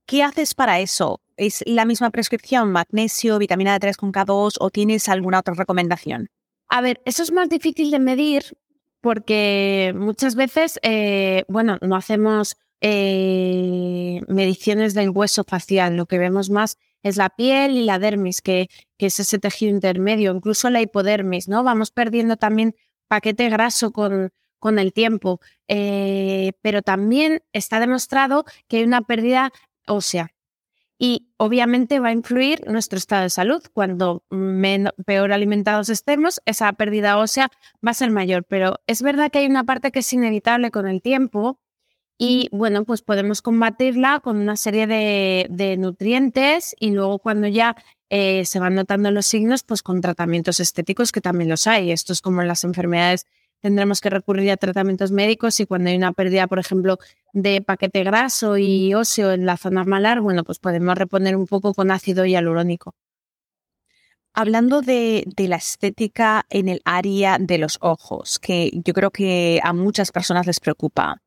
[0.05, 1.21] ¿Qué haces para eso?
[1.37, 6.27] ¿Es la misma prescripción, magnesio, vitamina D3 con K2 o tienes alguna otra recomendación?
[6.67, 8.43] A ver, eso es más difícil de medir
[8.99, 16.49] porque muchas veces, eh, bueno, no hacemos eh, mediciones del hueso facial, lo que vemos
[16.49, 21.47] más es la piel y la dermis, que, es ese tejido intermedio, incluso la hipodermis,
[21.47, 21.63] ¿no?
[21.63, 22.75] Vamos perdiendo también
[23.07, 29.51] paquete graso con, con el tiempo, eh, pero también está demostrado que hay una pérdida
[29.87, 30.33] ósea.
[31.03, 33.63] Y obviamente va a influir nuestro estado de salud.
[33.73, 34.23] Cuando
[35.07, 37.49] peor alimentados estemos, esa pérdida ósea
[37.83, 38.43] va a ser mayor.
[38.43, 41.59] Pero es verdad que hay una parte que es inevitable con el tiempo,
[42.23, 47.75] y bueno, pues podemos combatirla con una serie de, nutrientes y luego cuando ya
[48.11, 51.91] eh, se van notando los signos, pues con tratamientos estéticos que también los hay.
[51.91, 53.25] Esto es como en las enfermedades
[53.59, 56.99] tendremos que recurrir a tratamientos médicos y cuando hay una pérdida, por ejemplo,
[57.33, 61.73] de paquete graso y óseo en la zona malar, bueno, pues podemos reponer un poco
[61.73, 62.93] con ácido hialurónico.
[64.35, 69.59] Hablando de, de, la estética en el área de los ojos, que yo creo que
[69.63, 71.19] a muchas personas les preocupa.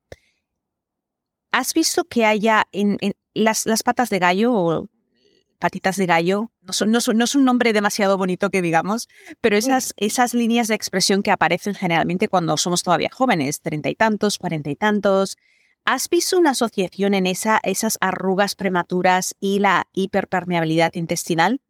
[1.57, 2.97] ¿Has visto que haya en,
[3.33, 4.89] las, patas de gallo o
[5.57, 6.51] patitas de gallo?
[6.61, 9.07] No, son, no, es un nombre demasiado bonito que digamos,
[9.39, 13.95] pero esas, esas líneas de expresión que aparecen generalmente cuando somos todavía jóvenes, treinta y
[13.95, 15.37] tantos, cuarenta y tantos.
[15.85, 21.61] ¿Has visto una asociación en esa, esas arrugas prematuras y la hiperpermeabilidad intestinal?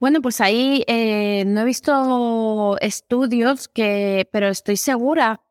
[0.00, 5.42] Bueno, pues ahí eh, no he visto estudios que, pero estoy segura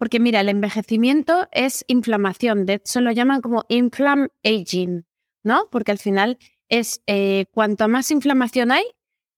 [0.00, 5.04] porque mira, el envejecimiento es inflamación, de hecho lo llaman como inflam aging,
[5.42, 5.68] ¿no?
[5.70, 6.38] Porque al final
[6.70, 8.84] es eh, cuanto más inflamación hay,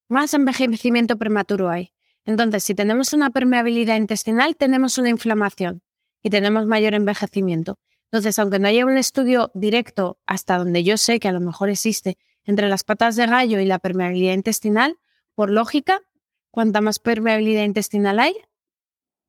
[0.08, 1.92] más envejecimiento prematuro hay.
[2.24, 5.82] Entonces, si tenemos una permeabilidad intestinal, tenemos una inflamación
[6.22, 7.80] y tenemos mayor envejecimiento.
[8.04, 11.70] Entonces, aunque no haya un estudio directo hasta donde yo sé que a lo mejor
[11.70, 14.96] existe entre las patas de gallo y la permeabilidad intestinal,
[15.34, 16.02] por lógica,
[16.52, 18.36] cuanta más permeabilidad intestinal hay,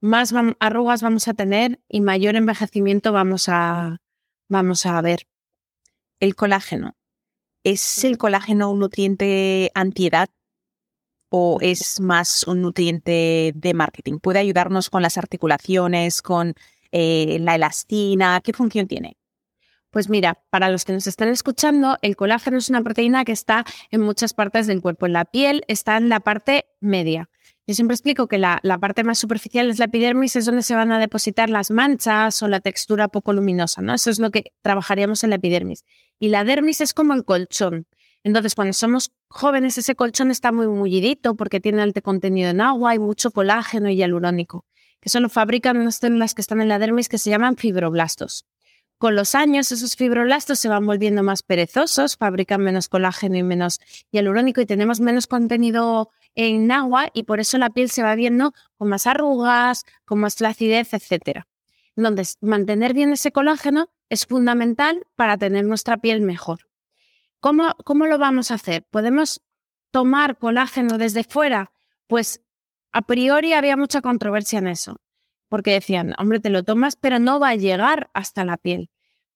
[0.03, 4.01] más arrugas vamos a tener y mayor envejecimiento vamos a,
[4.49, 5.27] vamos a ver.
[6.19, 6.97] El colágeno.
[7.63, 10.29] ¿Es el colágeno un nutriente antiedad
[11.29, 14.19] o es más un nutriente de marketing?
[14.19, 16.53] ¿Puede ayudarnos con las articulaciones, con
[16.91, 18.41] eh, la elastina?
[18.43, 19.17] ¿Qué función tiene?
[19.89, 23.63] Pues mira, para los que nos están escuchando, el colágeno es una proteína que está
[23.89, 25.05] en muchas partes del cuerpo.
[25.05, 27.29] En la piel está en la parte media.
[27.65, 30.91] Yo siempre explico que la, parte más superficial es la epidermis, es donde se van
[30.91, 33.93] a depositar las manchas o la textura poco luminosa, ¿no?
[33.93, 35.85] Eso es lo que trabajaríamos en la epidermis.
[36.19, 37.87] Y la dermis es como el colchón.
[38.25, 42.95] Entonces, cuando somos jóvenes, ese colchón está muy mullidito porque tiene alto contenido en agua
[42.95, 44.65] y mucho colágeno y hialurónico,
[44.99, 48.45] que solo fabrican unas células que están en la dermis que se llaman fibroblastos.
[48.97, 53.79] Con los años, esos fibroblastos se van volviendo más perezosos, fabrican menos colágeno y menos
[54.11, 58.53] hialurónico y tenemos menos contenido en agua y por eso la piel se va viendo
[58.77, 61.41] con más arrugas, con más flacidez, etc.
[61.95, 66.67] Entonces, mantener bien ese colágeno es fundamental para tener nuestra piel mejor.
[67.39, 68.83] ¿Cómo, cómo lo vamos a hacer?
[68.89, 69.41] ¿Podemos
[69.91, 71.71] tomar colágeno desde fuera?
[72.07, 72.41] Pues
[72.91, 74.97] a priori había mucha controversia en eso,
[75.49, 78.89] porque decían, hombre, te lo tomas, pero no va a llegar hasta la piel.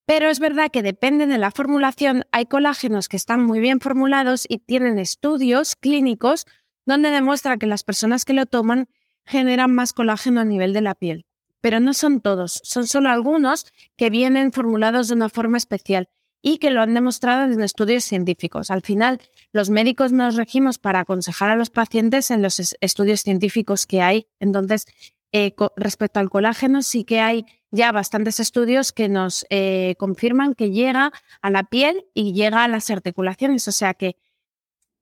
[0.05, 4.45] Pero es verdad que depende de la formulación, hay colágenos que están muy bien formulados
[4.47, 6.45] y tienen estudios clínicos
[6.87, 8.89] donde demuestra que las personas que lo toman
[9.25, 11.25] generan más colágeno a nivel de la piel.
[11.59, 13.65] pero no son todos, son solo algunos
[13.97, 16.07] que vienen formulados de una forma especial
[16.41, 18.71] y que lo han demostrado en estudios científicos.
[18.71, 19.19] Al final,
[19.51, 24.27] los médicos nos regimos para aconsejar a los pacientes en los estudios científicos que hay.
[24.39, 24.85] Entonces,
[25.33, 30.71] eh, respecto al colágeno, sí que hay ya bastantes estudios que nos eh, confirman que
[30.71, 33.67] llega a la piel y llega a las articulaciones.
[33.67, 34.15] O sea que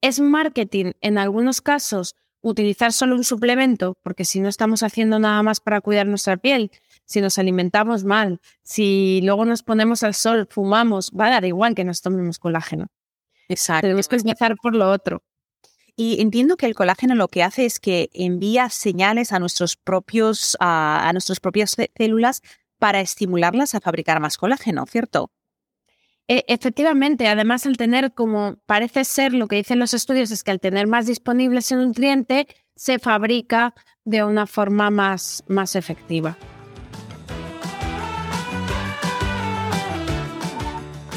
[0.01, 5.41] es marketing en algunos casos utilizar solo un suplemento, porque si no estamos haciendo nada
[5.41, 6.71] más para cuidar nuestra piel,
[7.05, 11.73] si nos alimentamos mal, si luego nos ponemos al sol, fumamos, va a dar igual
[11.73, 12.87] que nos tomemos colágeno.
[13.49, 13.81] Exacto.
[13.81, 15.23] Tenemos que empezar por lo otro.
[15.95, 20.57] Y entiendo que el colágeno lo que hace es que envía señales a nuestros propios,
[20.59, 22.41] a, nuestras propias células
[22.77, 25.31] para estimularlas a fabricar más colágeno, ¿cierto?
[26.27, 30.51] E, efectivamente, además al tener como parece ser lo que dicen los estudios es que
[30.51, 33.73] al tener más disponible ese nutriente se fabrica
[34.05, 36.37] de una forma más, más efectiva.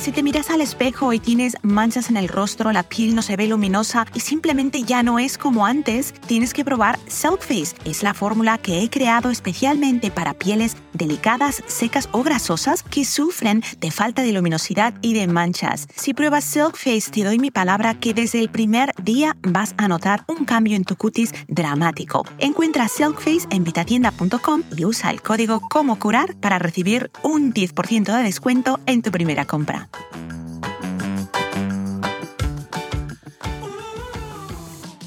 [0.09, 3.37] Si te miras al espejo y tienes manchas en el rostro, la piel no se
[3.37, 7.75] ve luminosa y simplemente ya no es como antes, tienes que probar Face.
[7.85, 13.63] Es la fórmula que he creado especialmente para pieles delicadas, secas o grasosas que sufren
[13.81, 15.87] de falta de luminosidad y de manchas.
[15.95, 19.89] Si pruebas Silk Face, te doy mi palabra que desde el primer día vas a
[19.89, 22.25] notar un cambio en tu cutis dramático.
[22.39, 28.17] Encuentra Silk Face en vitatienda.com y usa el código como curar para recibir un 10%
[28.17, 29.91] de descuento en tu primera compra.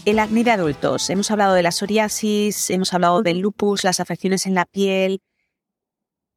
[0.04, 1.10] El acné de adultos.
[1.12, 5.21] Hemos hablado de la psoriasis, hemos hablado del lupus, las afecciones en la piel.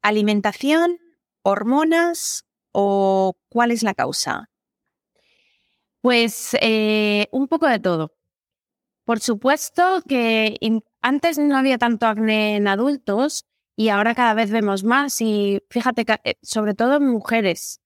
[0.03, 0.99] ¿Alimentación,
[1.41, 4.51] hormonas o cuál es la causa?
[6.01, 8.13] Pues eh, un poco de todo.
[9.03, 10.57] Por supuesto que
[11.01, 16.05] antes no había tanto acné en adultos y ahora cada vez vemos más y fíjate,
[16.23, 17.81] eh, sobre todo en mujeres.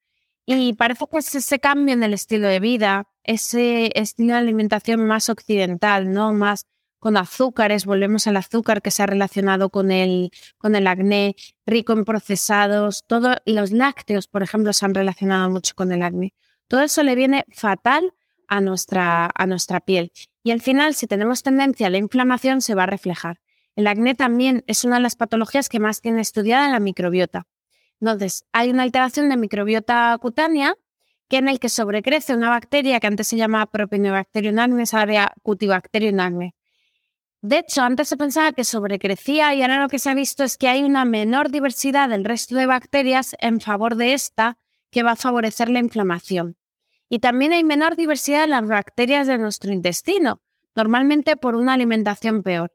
[0.51, 5.05] Y parece que es ese cambio en el estilo de vida, ese estilo de alimentación
[5.05, 6.33] más occidental, ¿no?
[6.33, 6.65] Más
[6.97, 11.35] con azúcares, volvemos al azúcar que se ha relacionado con el, con el acné,
[11.67, 16.33] rico en procesados, todo, los lácteos, por ejemplo, se han relacionado mucho con el acné.
[16.67, 18.12] Todo eso le viene fatal
[18.47, 20.12] a nuestra, a nuestra piel.
[20.43, 23.39] Y al final, si tenemos tendencia a la inflamación, se va a reflejar.
[23.75, 27.45] El acné también es una de las patologías que más tiene estudiada la microbiota.
[28.01, 30.75] Entonces, hay una alteración de microbiota cutánea
[31.27, 36.19] que en el que sobrecrece una bacteria que antes se llamaba Propionibacterium acne, ahora Cutibacterium
[36.19, 36.55] acne.
[37.41, 40.57] De hecho, antes se pensaba que sobrecrecía y ahora lo que se ha visto es
[40.57, 44.57] que hay una menor diversidad del resto de bacterias en favor de esta
[44.91, 46.57] que va a favorecer la inflamación.
[47.07, 50.41] Y también hay menor diversidad en las bacterias de nuestro intestino,
[50.75, 52.71] normalmente por una alimentación peor.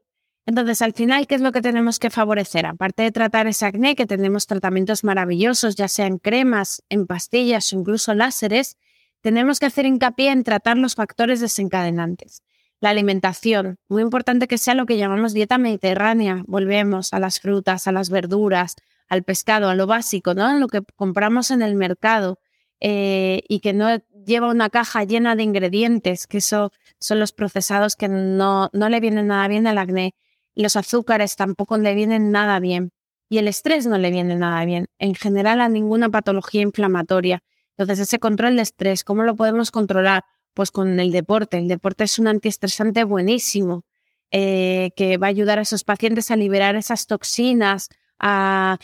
[0.47, 2.67] Entonces, al final, ¿qué es lo que tenemos que favorecer?
[2.67, 7.79] Aparte de tratar ese acné, que tenemos tratamientos maravillosos, ya sean cremas, en pastillas o
[7.79, 8.77] incluso láseres,
[9.21, 12.43] tenemos que hacer hincapié en tratar los factores desencadenantes.
[12.79, 16.43] La alimentación, muy importante que sea lo que llamamos dieta mediterránea.
[16.45, 18.75] Volvemos a las frutas, a las verduras,
[19.07, 20.59] al pescado, a lo básico, ¿no?
[20.59, 22.37] Lo que compramos en el mercado
[22.79, 27.95] eh, y que no lleva una caja llena de ingredientes, que eso son los procesados
[27.95, 30.13] que no, no le vienen nada bien al acné
[30.55, 32.91] los azúcares tampoco le vienen nada bien
[33.29, 37.43] y el estrés no le viene nada bien, en general a ninguna patología inflamatoria.
[37.77, 40.23] Entonces, ese control de estrés, ¿cómo lo podemos controlar?
[40.53, 41.57] Pues con el deporte.
[41.57, 43.83] El deporte es un antiestresante buenísimo
[44.31, 47.89] eh, que va a ayudar a esos pacientes a liberar esas toxinas,
[48.19, 48.77] a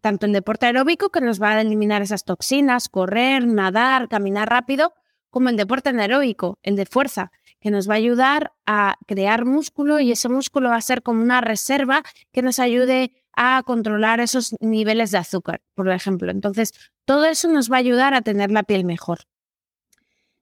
[0.00, 4.92] tanto el deporte aeróbico que nos va a eliminar esas toxinas, correr, nadar, caminar rápido,
[5.30, 7.32] como el deporte anaeróbico, el de fuerza,
[7.64, 11.22] que nos va a ayudar a crear músculo y ese músculo va a ser como
[11.22, 16.30] una reserva que nos ayude a controlar esos niveles de azúcar, por ejemplo.
[16.30, 16.74] Entonces,
[17.06, 19.20] todo eso nos va a ayudar a tener la piel mejor.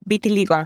[0.01, 0.65] Vitiligo.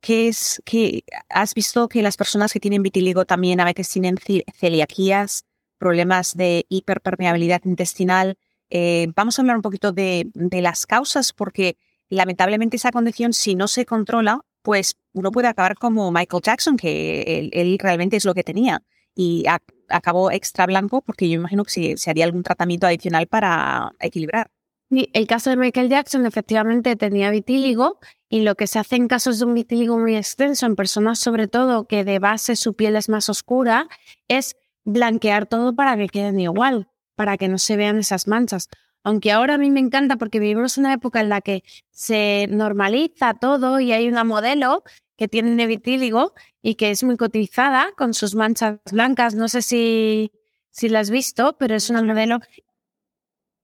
[0.00, 4.16] ¿Qué es que has visto que las personas que tienen vitiligo también a veces tienen
[4.56, 5.44] celiaquías,
[5.78, 8.36] problemas de hiperpermeabilidad intestinal?
[8.68, 11.76] Eh, vamos a hablar un poquito de, de las causas porque
[12.08, 17.50] lamentablemente esa condición, si no se controla, pues uno puede acabar como Michael Jackson, que
[17.52, 18.82] él, realmente es lo que tenía.
[19.14, 19.44] Y
[19.88, 24.50] acabó extra blanco porque yo imagino que se, haría algún tratamiento adicional para equilibrar.
[24.90, 27.98] El caso de Michael Jackson efectivamente tenía vitíligo
[28.28, 31.48] y lo que se hace en casos de un vitíligo muy extenso, en personas sobre
[31.48, 33.88] todo que de base su piel es más oscura,
[34.28, 34.54] es
[34.84, 38.68] blanquear todo para que queden igual, para que no se vean esas manchas.
[39.04, 43.34] Aunque ahora a mí me encanta porque vivimos una época en la que se normaliza
[43.34, 44.84] todo y hay una modelo
[45.16, 49.34] que tiene vitíligo y que es muy cotizada con sus manchas blancas.
[49.34, 50.32] No sé si,
[50.70, 52.40] si la has visto, pero es una modelo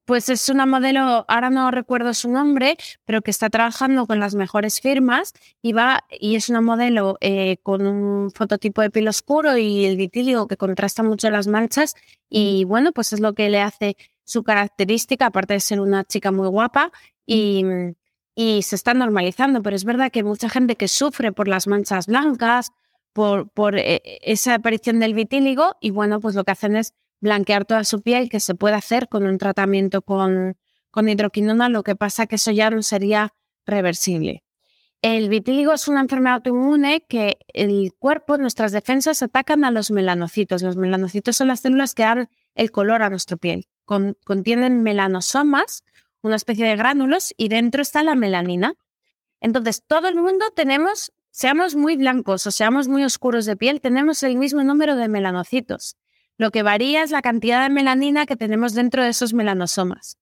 [0.09, 4.35] pues es una modelo, ahora no recuerdo su nombre, pero que está trabajando con las
[4.35, 9.59] mejores firmas y va y es una modelo eh, con un fototipo de piel oscuro
[9.59, 11.95] y el vitíligo que contrasta mucho las manchas
[12.31, 13.99] y bueno, pues es lo que le hace
[14.29, 16.93] su característica, aparte de ser una chica muy guapa
[17.25, 17.65] y,
[18.35, 22.07] y se está normalizando, pero es verdad que mucha gente que sufre por las manchas
[22.07, 22.71] blancas,
[23.15, 27.65] por, por eh, esa aparición del vitíligo y bueno, pues lo que hacen es blanquear
[27.65, 30.59] toda su piel, que se puede hacer con un tratamiento con,
[30.91, 33.33] con hidroquinona, lo que pasa que eso ya no sería
[33.65, 34.45] reversible.
[35.01, 40.61] El vitíligo es una enfermedad autoinmune que el cuerpo, nuestras defensas atacan a los melanocitos.
[40.61, 43.69] Los melanocitos son las células que dan el color a nuestra piel.
[44.25, 45.85] Contienen melanosomas,
[46.23, 48.75] una especie de gránulos, y dentro está la melanina.
[49.41, 54.23] Entonces, todo el mundo tenemos, seamos muy blancos o seamos muy oscuros de piel, tenemos
[54.23, 55.97] el mismo número de melanocitos.
[56.37, 60.19] Lo que varía es la cantidad de melanina que tenemos dentro de esos melanosomas.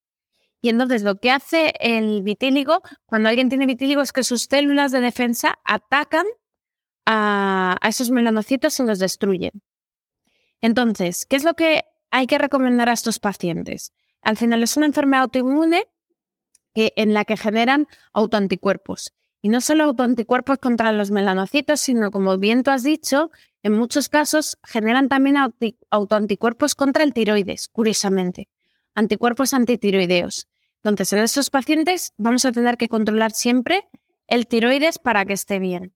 [0.63, 4.93] Y entonces lo que hace el vitíligo, cuando alguien tiene vitíligo, es que sus células
[4.93, 6.27] de defensa atacan
[7.05, 9.63] a, esos melanocitos y los destruyen.
[10.61, 11.85] Entonces, ¿qué es lo que
[12.17, 13.93] hay que recomendar a estos pacientes?
[14.23, 15.87] Al final es una enfermedad autoinmune
[16.75, 19.13] que, en la que generan autoanticuerpos.
[19.43, 23.31] Y no solo autoanticuerpos contra los melanocitos, sino, como bien tú has dicho,
[23.63, 25.37] en muchos casos generan también
[25.91, 28.49] autoanticuerpos contra el tiroides, curiosamente,
[28.95, 30.49] anticuerpos antitiroideos.
[30.83, 33.89] Entonces, en esos pacientes vamos a tener que controlar siempre
[34.27, 35.93] el tiroides para que esté bien.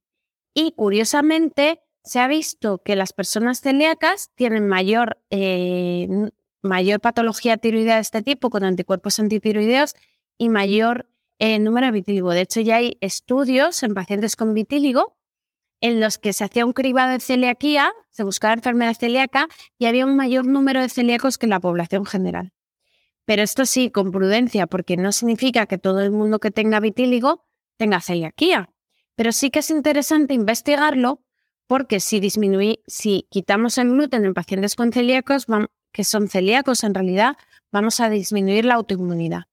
[0.53, 6.09] Y curiosamente, se ha visto que las personas celíacas tienen mayor, eh,
[6.63, 9.95] mayor patología tiroidea de este tipo, con anticuerpos antitiroideos
[10.39, 12.31] y mayor eh, número de vitíligo.
[12.33, 15.17] De hecho, ya hay estudios en pacientes con vitíligo
[15.81, 19.49] en los que se hacía un cribado de celiaquía, se buscaba enfermedad celíaca
[19.79, 22.53] y había un mayor número de celíacos que en la población general.
[23.25, 27.47] Pero esto sí, con prudencia, porque no significa que todo el mundo que tenga vitíligo
[27.77, 28.71] tenga celiaquía.
[29.15, 31.23] Pero sí que es interesante investigarlo
[31.71, 32.21] porque si
[32.89, 35.47] si quitamos el gluten en pacientes con celíacos,
[35.93, 37.37] que son celíacos en realidad,
[37.71, 39.45] vamos a disminuir la autoinmunidad.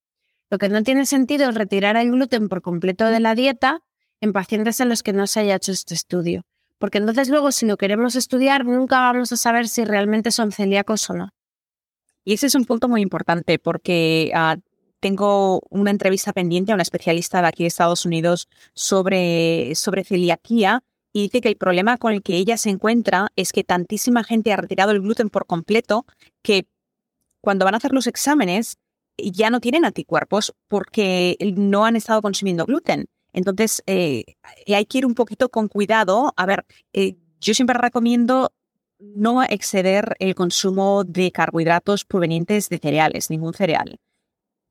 [0.50, 3.84] Lo que no tiene sentido es retirar el gluten por completo de la dieta
[4.20, 6.42] en pacientes en los que no se haya hecho este estudio.
[6.80, 11.08] Porque entonces luego si lo queremos estudiar nunca vamos a saber si realmente son celíacos
[11.12, 11.30] o no.
[12.26, 14.58] Y ese es un punto muy importante porque ah,
[15.00, 20.82] tengo una entrevista pendiente a una especialista de aquí de Estados Unidos sobre, sobre celiaquía
[21.18, 24.54] y dice que el problema con el que ella se encuentra es que tantísima gente
[24.54, 26.06] ha retirado el gluten por completo
[26.44, 26.68] que
[27.42, 28.78] cuando van a hacer los exámenes
[29.18, 33.08] ya no tienen anticuerpos porque no han estado consumiendo gluten.
[33.34, 34.26] Entonces, eh,
[34.68, 36.36] hay que ir un poquito con cuidado.
[36.38, 38.52] A ver, eh, yo siempre recomiendo
[39.00, 44.00] no exceder el consumo de carbohidratos provenientes de cereales, ningún cereal.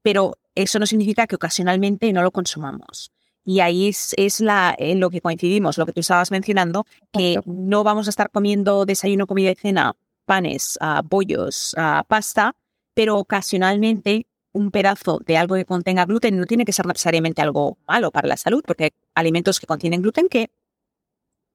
[0.03, 3.11] Pero eso no significa que ocasionalmente no lo consumamos.
[3.49, 7.85] Y ahí es, la, en lo que coincidimos, lo que tú estabas mencionando, que no
[7.85, 9.95] vamos a estar comiendo desayuno, comida y cena,
[10.25, 12.57] panes, uh, bollos, uh, pasta,
[12.93, 17.79] pero ocasionalmente un pedazo de algo que contenga gluten no tiene que ser necesariamente algo
[17.87, 20.51] malo para la salud, porque hay alimentos que contienen gluten que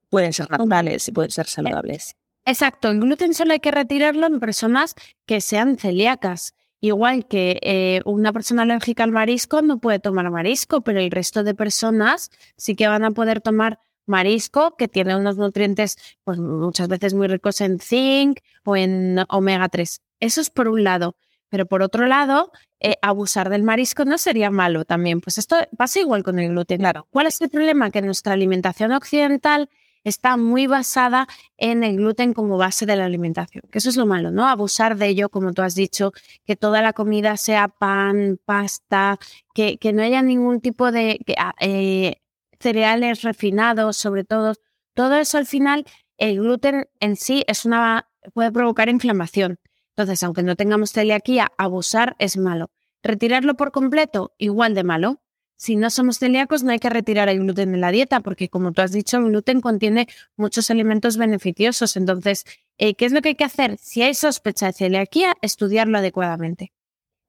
[0.10, 2.16] pueden ser naturales y pueden ser saludables.
[2.46, 6.54] Exacto, el gluten solo hay que retirarlo en personas que sean celíacas.
[6.82, 11.44] Igual que eh, una persona alérgica al marisco no puede tomar marisco, pero el resto
[11.44, 16.88] de personas sí que van a poder tomar marisco que tiene unos nutrientes pues, muchas
[16.88, 20.02] veces muy ricos en zinc o en omega 3.
[20.20, 21.16] Eso es por un lado.
[21.50, 25.22] Pero por otro lado, eh, abusar del marisco no sería malo también.
[25.22, 26.80] Pues esto pasa igual con el gluten.
[26.80, 27.92] Claro, ¿cuál es el problema?
[27.92, 29.70] Que nuestra alimentación occidental
[30.04, 31.28] está muy basada
[31.58, 34.48] en el gluten como base de la alimentación, que eso es lo malo, ¿no?
[34.48, 36.12] Abusar de ello, como tú has dicho,
[36.46, 39.20] que toda la comida sea pan, pasta,
[39.54, 42.16] que, que no haya ningún tipo de ah, eh,
[42.60, 44.56] cereales refinados, sobre todo.
[44.94, 45.86] Todo eso al final,
[46.18, 49.60] el gluten en sí es una, puede provocar inflamación.
[49.96, 52.72] Entonces, aunque no tengamos celiaquía, abusar es malo.
[53.04, 55.21] Retirarlo por completo, igual de malo.
[55.62, 58.72] Si no somos celíacos, no hay que retirar el gluten de la dieta, porque como
[58.72, 61.98] tú has dicho, el gluten contiene muchos alimentos beneficiosos.
[61.98, 62.46] Entonces,
[62.80, 63.78] eh, ¿qué es lo que hay que hacer?
[63.78, 66.74] Si hay sospecha de celiaquía, estudiarlo adecuadamente.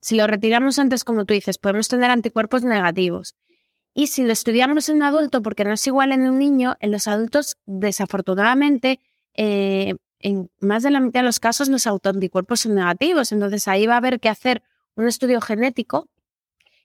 [0.00, 3.36] Si lo retiramos antes, como tú dices, podemos tener anticuerpos negativos.
[3.92, 6.90] Y si lo estudiamos en un adulto, porque no es igual en un niño, en
[6.90, 8.98] los adultos, desafortunadamente,
[9.34, 13.30] eh, en más de la mitad de los casos los autoanticuerpos son negativos.
[13.30, 14.62] Entonces ahí va a haber que hacer
[14.94, 16.08] un estudio genético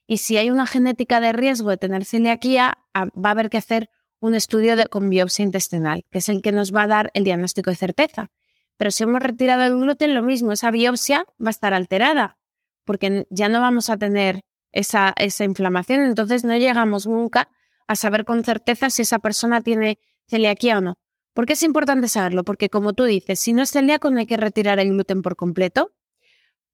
[0.08, 3.58] y si hay una genética de riesgo de tener celiaquía, ah, va a haber que
[3.58, 3.90] hacer
[4.20, 7.26] un estudio de, con biopsia intestinal, que es el que nos va a dar el
[7.26, 8.32] diagnóstico de certeza.
[8.78, 12.38] Pero si hemos retirado el gluten, lo mismo, esa biopsia va a estar alterada,
[12.86, 14.42] porque ya no vamos a tener
[14.72, 17.50] esa, esa inflamación, entonces no llegamos nunca
[17.88, 20.96] a saber con certeza si esa persona tiene celiaquía o no.
[21.34, 22.44] ¿Por qué es importante saberlo?
[22.44, 25.36] Porque como tú dices, si no es celíaco no hay que retirar el gluten por
[25.36, 25.92] completo.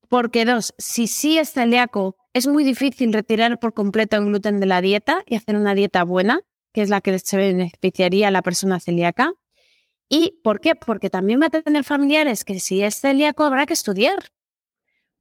[0.07, 4.65] Porque dos, si sí es celíaco, es muy difícil retirar por completo el gluten de
[4.65, 6.41] la dieta y hacer una dieta buena,
[6.73, 9.33] que es la que se beneficiaría a la persona celíaca.
[10.09, 10.75] ¿Y por qué?
[10.75, 14.31] Porque también va a tener familiares que si es celíaco habrá que estudiar.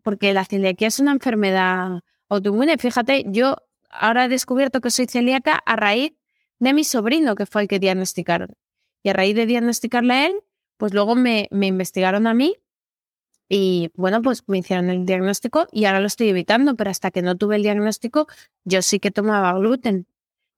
[0.03, 2.79] Porque la celiaquía es una enfermedad autoinmune.
[2.79, 3.57] Fíjate, yo
[3.91, 6.13] ahora he descubierto que soy celíaca a raíz
[6.59, 8.49] de mi sobrino, que fue el que diagnosticaron.
[9.03, 10.41] Y a raíz de diagnosticarle a él,
[10.79, 12.57] pues luego me, me investigaron a mí
[13.55, 17.21] y bueno, pues me hicieron el diagnóstico y ahora lo estoy evitando, pero hasta que
[17.21, 18.27] no tuve el diagnóstico,
[18.65, 20.07] yo sí que tomaba gluten.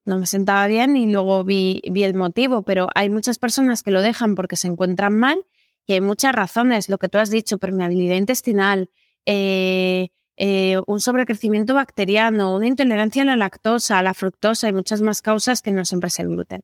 [0.05, 3.91] No me sentaba bien y luego vi, vi el motivo, pero hay muchas personas que
[3.91, 5.45] lo dejan porque se encuentran mal
[5.89, 6.89] y hay muchas razones.
[6.89, 8.89] Lo que tú has dicho, permeabilidad intestinal,
[9.27, 15.01] eh, eh, un sobrecrecimiento bacteriano, una intolerancia a la lactosa, a la fructosa y muchas
[15.01, 16.61] más causas que no siempre es el gluten.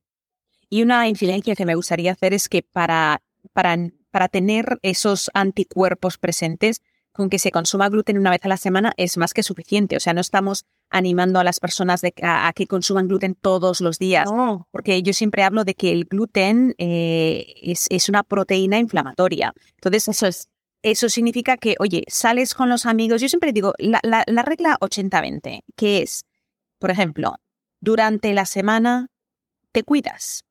[0.69, 3.21] Y una incidencia que me gustaría hacer es que para,
[3.53, 3.77] para,
[4.11, 6.83] para tener esos anticuerpos presentes,
[7.13, 9.97] con que se consuma gluten una vez a la semana es más que suficiente.
[9.97, 14.29] O sea, no estamos animando a las personas a, que consuman gluten todos los días.
[14.71, 19.53] Porque yo siempre hablo de que el gluten eh, es, es, una proteína inflamatoria.
[19.77, 20.49] Entonces, eso es
[20.83, 23.21] eso significa que, oye, sales con los amigos.
[23.21, 26.25] Yo siempre digo la, la, regla 80-20, que es,
[26.79, 27.37] por ejemplo,
[27.81, 29.09] durante la semana
[29.73, 30.45] te cuidas.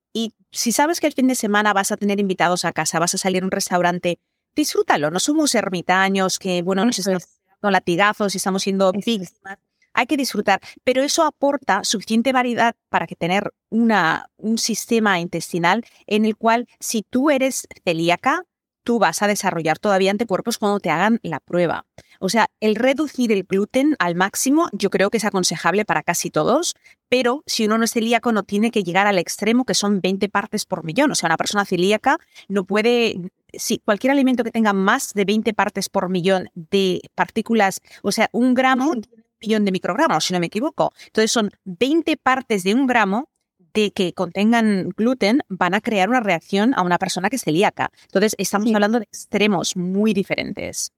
[0.51, 3.17] Si sabes que el fin de semana vas a tener invitados a casa, vas a
[3.17, 4.19] salir a un restaurante,
[4.55, 5.11] disfrútalo.
[5.11, 7.27] No somos ermitaños que, bueno, nos estamos
[7.61, 9.59] dando latigazos y estamos siendo víctimas.
[9.93, 15.83] Hay que disfrutar, pero eso aporta suficiente variedad para que tener una, un sistema intestinal
[16.07, 18.45] en el cual si tú eres celíaca,
[18.89, 21.85] tú vas a desarrollar todavía anticuerpos cuando te hagan la prueba.
[22.19, 26.31] O sea, el reducir el gluten al máximo yo creo que es aconsejable para casi
[26.31, 26.73] todos,
[27.07, 30.27] pero si uno no es celíaco no tiene que llegar al extremo que son 20
[30.29, 31.11] partes por millón.
[31.11, 32.17] O sea, una persona celíaca
[32.47, 37.81] no puede, si cualquier alimento que tenga más de 20 partes por millón de partículas,
[38.01, 39.05] o sea, un gramo, un
[39.39, 40.93] millón de microgramos, si no me equivoco.
[41.05, 43.29] Entonces son 20 partes de un gramo
[43.73, 47.91] de que contengan gluten van a crear una reacción a una persona que es celíaca.
[48.03, 50.91] Entonces, estamos hablando de extremos muy diferentes.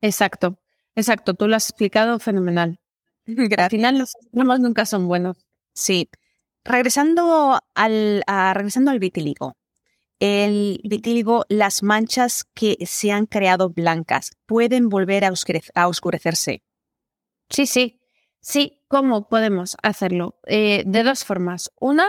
[0.00, 0.58] Exacto,
[0.94, 1.34] exacto.
[1.34, 2.78] Tú lo has explicado fenomenal.
[3.58, 5.36] Al final, los extremos nunca son buenos.
[5.74, 6.08] Sí.
[6.64, 8.22] Regresando al,
[8.54, 9.56] regresando al vitíligo.
[10.20, 15.30] El vitíligo, las manchas que se han creado blancas pueden volver a,
[15.88, 16.62] oscurecerse.
[17.48, 17.97] Sí, sí.
[18.40, 20.38] Sí, ¿cómo podemos hacerlo?
[20.46, 21.70] Eh, de dos formas.
[21.80, 22.06] Una,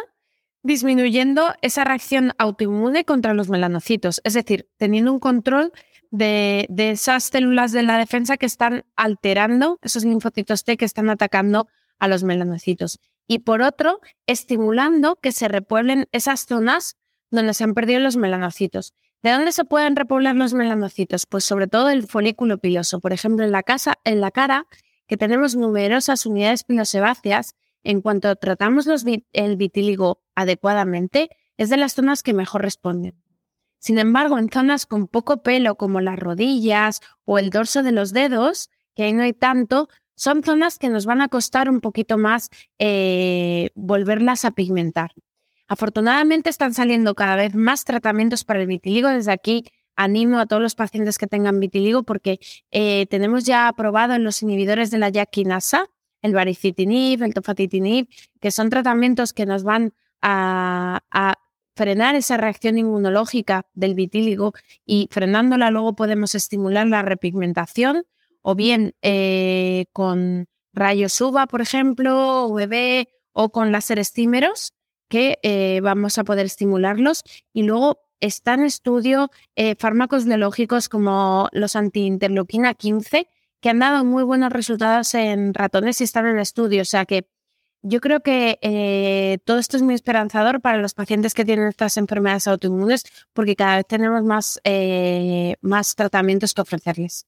[0.64, 5.72] disminuyendo esa reacción autoinmune contra los melanocitos, es decir, teniendo un control
[6.12, 11.68] de, esas células de la defensa que están alterando, esos linfocitos T que están atacando
[12.00, 13.00] a los melanocitos.
[13.28, 16.98] Y por otro, estimulando que se repueblen esas zonas
[17.30, 18.94] donde se han perdido los melanocitos.
[19.22, 21.26] ¿De dónde se pueden repoblar los melanocitos?
[21.26, 23.00] Pues sobre todo el folículo piloso.
[23.00, 24.66] Por ejemplo, en la, casa, en la cara
[25.10, 28.88] que tenemos numerosas unidades pinosebáceas, en cuanto tratamos
[29.34, 33.22] el vitíligo adecuadamente, es de las zonas que mejor responden.
[33.80, 38.14] Sin embargo, en zonas con poco pelo, como las rodillas o el dorso de los
[38.14, 42.20] dedos, que ahí no hay tanto, son zonas que nos van a costar un poquito
[42.20, 45.14] más eh, volverlas a pigmentar.
[45.68, 49.10] Afortunadamente están saliendo cada vez más tratamientos para el vitiligo.
[49.10, 49.66] Desde aquí
[50.00, 52.40] animo a todos los pacientes que tengan vitiligo porque
[52.72, 55.88] eh, tenemos ya aprobado en los inhibidores de la yaquinasa,
[56.22, 58.08] el baricitinib, el tofatitinib,
[58.40, 61.02] que son tratamientos que nos van a,
[61.76, 64.52] frenar esa reacción inmunológica del vitíligo
[64.86, 68.04] y frenándola luego podemos estimular la repigmentación
[68.42, 74.74] o bien eh, con rayos UVA, por ejemplo, UV o con láser estímeros
[75.08, 77.24] que eh, vamos a poder estimularlos
[77.54, 83.28] y luego está en estudio eh, fármacos biológicos como los antiinterleuquina 15,
[83.62, 86.82] que han dado muy buenos resultados en ratones y están en estudio.
[86.82, 87.28] O sea que
[87.82, 91.96] yo creo que eh, todo esto es muy esperanzador para los pacientes que tienen estas
[91.98, 97.26] enfermedades autoinmunes, porque cada vez tenemos más, eh, más tratamientos que ofrecerles.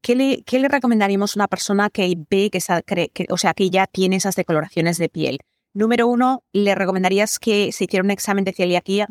[0.00, 3.70] ¿Qué le, ¿Qué le, recomendaríamos a una persona que ve que, que, o sea, que
[3.70, 5.38] ya tiene esas decoloraciones de piel?
[5.74, 9.08] Número uno, ¿le recomendarías que se hiciera un examen de celiaquía?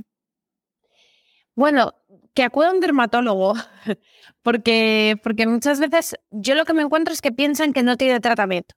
[1.56, 1.94] Bueno,
[2.34, 3.54] que acuda a un dermatólogo,
[4.42, 8.20] porque, porque muchas veces yo lo que me encuentro es que piensan que no tiene
[8.20, 8.76] tratamiento.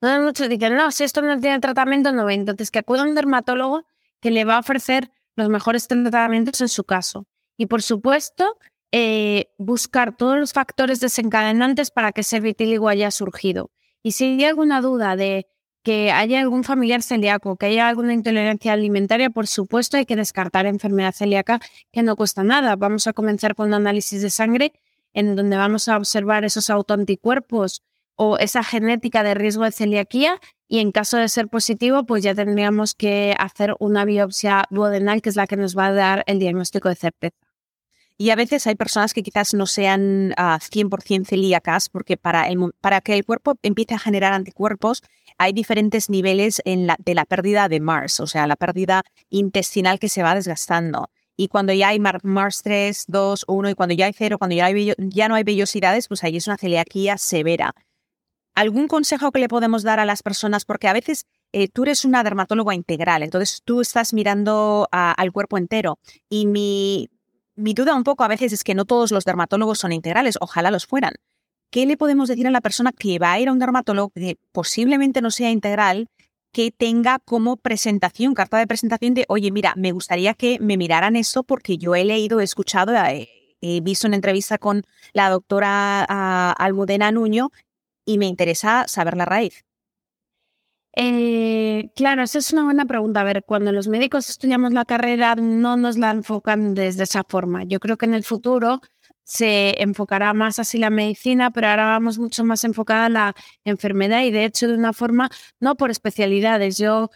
[0.00, 2.28] No muchos dicen, no, si esto no tiene tratamiento, no.
[2.28, 3.84] Entonces, que acuda a un dermatólogo
[4.20, 7.26] que le va a ofrecer los mejores tratamientos en su caso.
[7.56, 8.58] Y por supuesto,
[8.92, 13.70] eh, buscar todos los factores desencadenantes para que ese vitíligo haya surgido.
[14.02, 15.48] Y si hay alguna duda de
[15.86, 20.66] que haya algún familiar celíaco, que haya alguna intolerancia alimentaria, por supuesto hay que descartar
[20.66, 21.60] enfermedad celíaca,
[21.92, 22.74] que no cuesta nada.
[22.74, 24.72] Vamos a comenzar con un análisis de sangre
[25.12, 27.84] en donde vamos a observar esos autoanticuerpos
[28.16, 32.34] o esa genética de riesgo de celiaquía y en caso de ser positivo, pues ya
[32.34, 36.40] tendríamos que hacer una biopsia duodenal, que es la que nos va a dar el
[36.40, 37.36] diagnóstico de certeza.
[38.18, 42.48] Y a veces hay personas que quizás no sean 100% ah, celíacas porque para,
[42.80, 45.04] para que el cuerpo empiece a generar anticuerpos
[45.38, 50.22] hay diferentes niveles de la pérdida de Mars, o sea, la pérdida intestinal que se
[50.22, 51.10] va desgastando.
[51.36, 55.28] Y cuando ya hay Mars 3, 2, 1 y cuando ya hay 0, cuando ya
[55.28, 57.74] no hay vellosidades, pues ahí es una celiaquía severa.
[58.54, 60.64] ¿Algún consejo que le podemos dar a las personas?
[60.64, 65.58] Porque a veces eh, tú eres una dermatóloga integral, entonces tú estás mirando al cuerpo
[65.58, 65.98] entero.
[66.30, 67.10] Y mi,
[67.54, 70.70] mi duda un poco a veces es que no todos los dermatólogos son integrales, ojalá
[70.70, 71.12] los fueran.
[71.70, 74.38] ¿Qué le podemos decir a la persona que va a ir a un dermatólogo que
[74.52, 76.08] posiblemente no sea integral,
[76.56, 81.14] que tenga como presentación, carta de presentación de, oye, mira, me gustaría que me miraran
[81.14, 83.28] esto porque yo he leído, he escuchado, he,
[83.82, 87.50] visto una entrevista con la doctora Almudena Nuño
[88.06, 89.66] y me interesa saber la raíz.
[90.98, 93.20] Eh, claro, esa es una buena pregunta.
[93.20, 97.64] A ver, cuando los médicos estudiamos la carrera no nos la enfocan desde esa forma.
[97.64, 98.80] Yo creo que en el futuro
[99.26, 104.22] se enfocará más así la medicina, pero ahora vamos mucho más enfocada a la enfermedad
[104.22, 107.10] y de hecho de una forma, no por especialidades, yo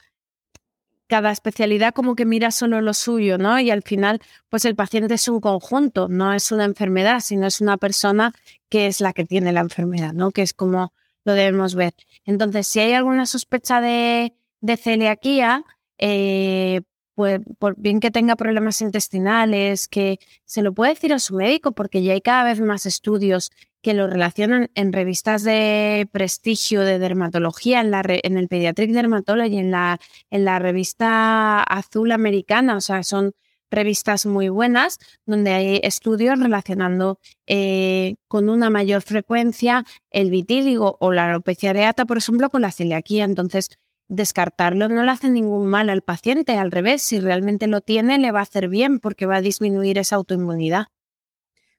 [1.06, 3.60] cada especialidad como que mira solo lo suyo, ¿no?
[3.60, 7.60] Y al final, pues el paciente es un conjunto, no es una enfermedad, sino es
[7.60, 8.32] una persona
[8.68, 10.32] que es la que tiene la enfermedad, ¿no?
[10.32, 10.92] Que es como
[11.24, 11.94] lo debemos ver.
[12.24, 15.64] Entonces, si hay alguna sospecha de, de celiaquía,
[15.98, 16.80] eh,
[17.20, 21.72] pues, por bien que tenga problemas intestinales, que se lo puede decir a su médico,
[21.72, 23.50] porque ya hay cada vez más estudios
[23.82, 29.58] que lo relacionan en revistas de prestigio de dermatología, en, la, en el Pediatric Dermatology,
[29.58, 30.00] en la,
[30.30, 33.34] en la revista azul americana, o sea, son
[33.70, 41.12] revistas muy buenas donde hay estudios relacionando eh, con una mayor frecuencia el vitíligo o
[41.12, 43.24] la alopecia areata, por ejemplo, con la celiaquía.
[43.24, 43.68] Entonces,
[44.10, 48.32] descartarlo no le hace ningún mal al paciente, al revés, si realmente lo tiene le
[48.32, 50.88] va a hacer bien porque va a disminuir esa autoinmunidad.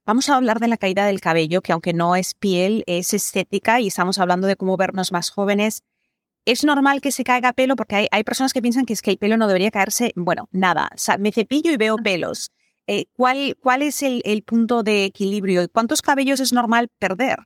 [0.06, 3.80] Vamos a hablar de la caída del cabello, que aunque no es piel, es estética
[3.80, 5.84] y estamos hablando de cómo vernos más jóvenes.
[6.46, 9.18] Es normal que se caiga pelo porque hay, personas que piensan que es que el
[9.18, 12.50] pelo no debería caerse, bueno, nada, me cepillo y veo pelos.
[12.88, 15.70] Eh, ¿cuál, ¿Cuál es el, el punto de equilibrio?
[15.70, 17.40] ¿Cuántos cabellos es normal perder?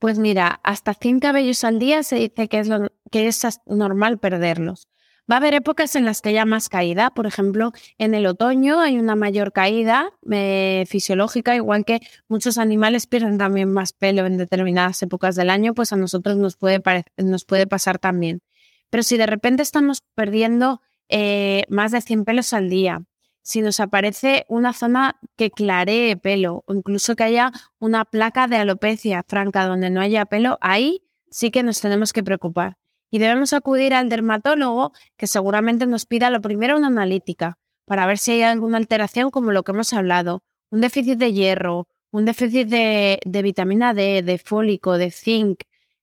[0.00, 2.70] Pues mira, hasta 100 cabellos al día se dice que es,
[3.10, 4.88] que es normal perderlos.
[5.30, 8.80] Va a haber épocas en las que haya más caída, por ejemplo, en el otoño
[8.80, 14.38] hay una mayor caída eh, fisiológica, igual que muchos animales pierden también más pelo en
[14.38, 16.82] determinadas épocas del año, pues a nosotros nos puede,
[17.18, 18.40] nos puede pasar también.
[18.88, 20.80] Pero si de repente estamos perdiendo
[21.10, 23.02] eh, más de 100 pelos al día,
[23.42, 28.56] si nos aparece una zona que claree pelo o incluso que haya una placa de
[28.56, 32.76] alopecia franca donde no haya pelo, ahí sí que nos tenemos que preocupar.
[33.10, 38.18] Y debemos acudir al dermatólogo que seguramente nos pida lo primero una analítica para ver
[38.18, 42.68] si hay alguna alteración como lo que hemos hablado, un déficit de hierro, un déficit
[42.68, 45.62] de, vitamina D, de fólico, de zinc,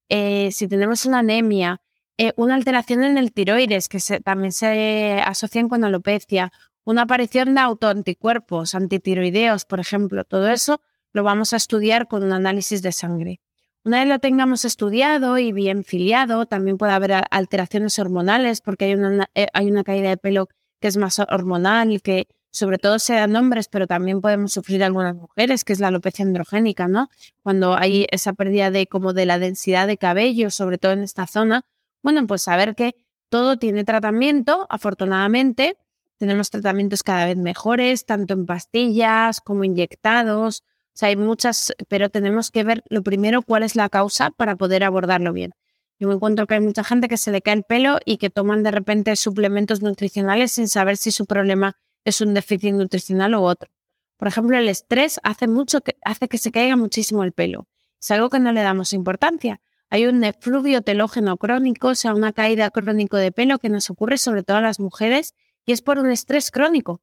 [0.10, 1.82] eh, si tenemos una anemia,
[2.18, 6.52] eh, una alteración en el tiroides que también se asocian con alopecia,
[6.88, 10.80] una aparición de autoanticuerpos, antitiroideos, por ejemplo, todo eso
[11.12, 13.42] lo vamos a estudiar con un análisis de sangre.
[13.84, 18.94] Una vez lo tengamos estudiado y bien filiado, también puede haber alteraciones hormonales porque hay
[18.94, 20.48] una, eh, hay una caída de pelo
[20.80, 24.82] que es más hormonal y que sobre todo se dan hombres, pero también podemos sufrir
[24.82, 27.10] algunas mujeres, que es la alopecia androgénica, ¿no?
[27.44, 31.28] Cuando hay esa pérdida de como de la densidad de cabello, sobre todo en esta
[31.28, 31.66] zona,
[32.02, 32.96] bueno, pues saber que
[33.28, 35.76] todo tiene tratamiento, afortunadamente,
[36.18, 40.62] tenemos tratamientos cada vez mejores, tanto en pastillas como inyectados.
[40.62, 44.56] O sea, hay muchas, pero tenemos que ver lo primero cuál es la causa para
[44.56, 45.52] poder abordarlo bien.
[46.00, 48.30] Yo me encuentro que hay mucha gente que se le cae el pelo y que
[48.30, 53.42] toman de repente suplementos nutricionales sin saber si su problema es un déficit nutricional u
[53.42, 53.70] otro.
[54.18, 57.68] Por ejemplo, el estrés hace mucho que hace que se caiga muchísimo el pelo.
[58.00, 59.60] Es algo que no le damos importancia.
[59.90, 64.18] Hay un efluvio telógeno crónico, o sea, una caída crónico de pelo que nos ocurre
[64.18, 65.34] sobre todo a las mujeres
[65.68, 67.02] y es por un estrés crónico.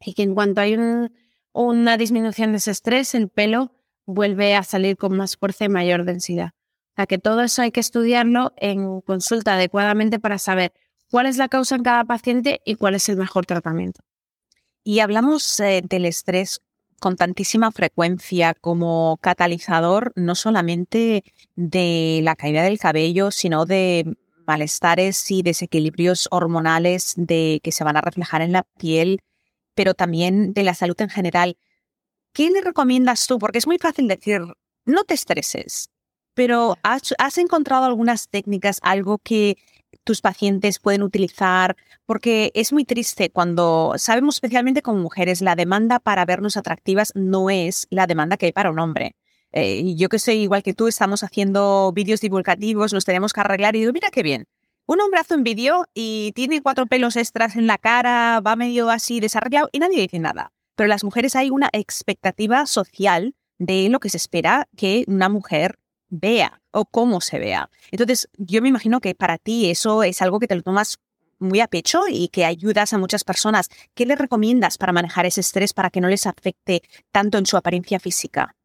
[0.00, 0.76] Y que en cuanto hay
[1.52, 3.72] una disminución de ese estrés, el pelo
[4.06, 6.52] vuelve a salir con más fuerza y mayor densidad.
[6.92, 10.72] O sea que todo eso hay que estudiarlo en consulta adecuadamente para saber
[11.10, 14.00] cuál es la causa en cada paciente y cuál es el mejor tratamiento.
[14.82, 16.62] Y hablamos eh, del estrés
[17.00, 21.22] con tantísima frecuencia como catalizador no solamente
[21.54, 24.16] de la caída del cabello, sino de
[24.48, 29.20] malestares y desequilibrios hormonales de, que se van a reflejar en la piel,
[29.74, 31.56] pero también de la salud en general.
[32.32, 33.38] ¿Qué le recomiendas tú?
[33.38, 34.40] Porque es muy fácil decir,
[34.84, 35.90] no te estreses,
[36.34, 39.58] pero ¿has, encontrado algunas técnicas, algo que
[40.04, 41.76] tus pacientes pueden utilizar,
[42.06, 47.50] porque es muy triste cuando sabemos especialmente como mujeres, la demanda para vernos atractivas no
[47.50, 49.16] es la demanda que hay para un hombre.
[49.52, 53.76] Eh, yo que soy igual que tú, estamos haciendo vídeos divulgativos, nos tenemos que arreglar
[53.76, 54.46] y digo, mira qué bien.
[54.86, 58.88] Un hombre hace un vídeo y tiene cuatro pelos extras en la cara, va medio
[58.90, 60.52] así desarrollado y nadie dice nada.
[60.76, 65.78] Pero las mujeres hay una expectativa social de lo que se espera que una mujer
[66.08, 67.70] vea o cómo se vea.
[67.90, 70.98] Entonces, yo me imagino que para ti eso es algo que te lo tomas
[71.38, 73.68] muy a pecho y que ayudas a muchas personas.
[73.94, 76.82] ¿Qué le recomiendas para manejar ese estrés para que no les afecte
[77.12, 78.56] tanto en su apariencia física?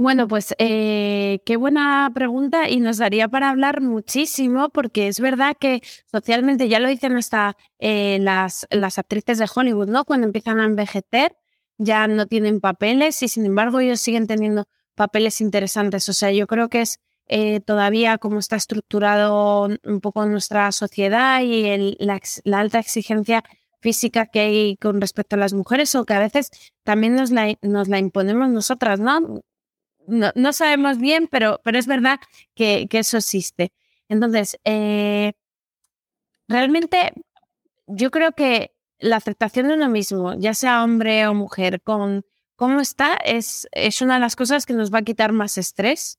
[0.00, 5.54] Bueno, pues eh, qué buena pregunta y nos daría para hablar muchísimo porque es verdad
[5.60, 10.06] que socialmente, ya lo dicen hasta eh, las, las actrices de Hollywood, ¿no?
[10.06, 11.36] Cuando empiezan a envejecer
[11.76, 16.08] ya no tienen papeles y sin embargo ellos siguen teniendo papeles interesantes.
[16.08, 21.42] O sea, yo creo que es eh, todavía como está estructurado un poco nuestra sociedad
[21.42, 22.18] y la,
[22.58, 23.44] alta exigencia
[23.80, 26.50] física que hay con respecto a las mujeres o que a veces
[26.84, 29.42] también nos la, nos la imponemos nosotras, ¿no?
[30.10, 30.52] ¿No?
[30.52, 32.18] sabemos bien, pero, pero es verdad
[32.54, 33.72] que, que eso existe.
[34.08, 35.32] Entonces, eh,
[36.48, 37.12] realmente
[37.86, 42.24] yo creo que la aceptación de uno mismo, ya sea hombre o mujer, con
[42.56, 46.18] cómo está es, es una de las cosas que nos va a quitar más estrés.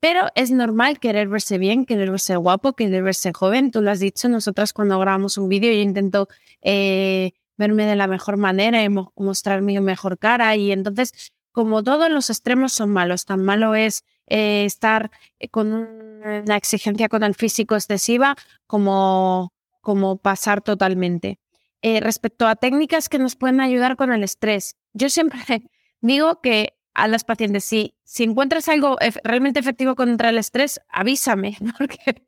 [0.00, 3.70] Pero es normal querer verse bien, querer verse guapo, querer verse joven.
[3.70, 6.28] Tú lo has dicho, nosotras cuando grabamos un vídeo yo intento
[6.60, 10.56] eh, verme de la mejor manera y mostrar mi mejor cara.
[10.56, 15.10] Y entonces, como todos los extremos son malos, tan malo es eh, estar
[15.50, 18.36] con una exigencia con el físico excesiva
[18.66, 21.38] como, como pasar totalmente.
[21.82, 25.40] Eh, respecto a técnicas que nos pueden ayudar con el estrés, yo siempre
[26.00, 31.56] digo que a las pacientes, si, si encuentras algo realmente efectivo contra el estrés, avísame,
[31.78, 32.22] porque,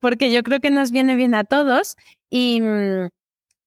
[0.00, 1.96] porque yo creo que nos viene bien a todos.
[2.30, 2.62] Y,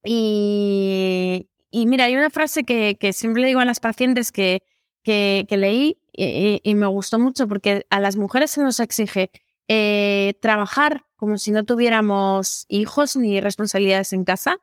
[0.04, 4.62] y, y mira, hay una frase que, que, siempre digo a las pacientes que,
[5.06, 9.32] que, leí y, me gustó mucho porque a las mujeres se nos exige
[9.68, 14.58] eh, trabajar como si no tuviéramos hijos ni responsabilidades en casa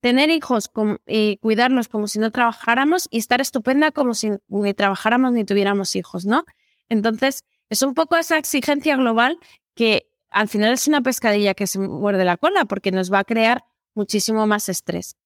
[0.00, 0.70] tener hijos
[1.06, 5.96] y cuidarlos como si no trabajáramos y estar estupenda como si ni trabajáramos ni tuviéramos
[5.96, 6.44] hijos, ¿no?
[6.88, 9.38] Entonces, es un poco esa exigencia global
[9.74, 13.24] que al final es una pescadilla que se muerde la cola porque nos va a
[13.24, 15.16] crear muchísimo más estrés.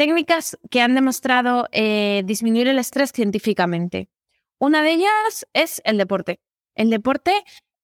[0.00, 4.08] Técnicas que han demostrado eh, disminuir el estrés científicamente.
[4.58, 6.40] Una de ellas es el deporte.
[6.74, 7.34] El deporte,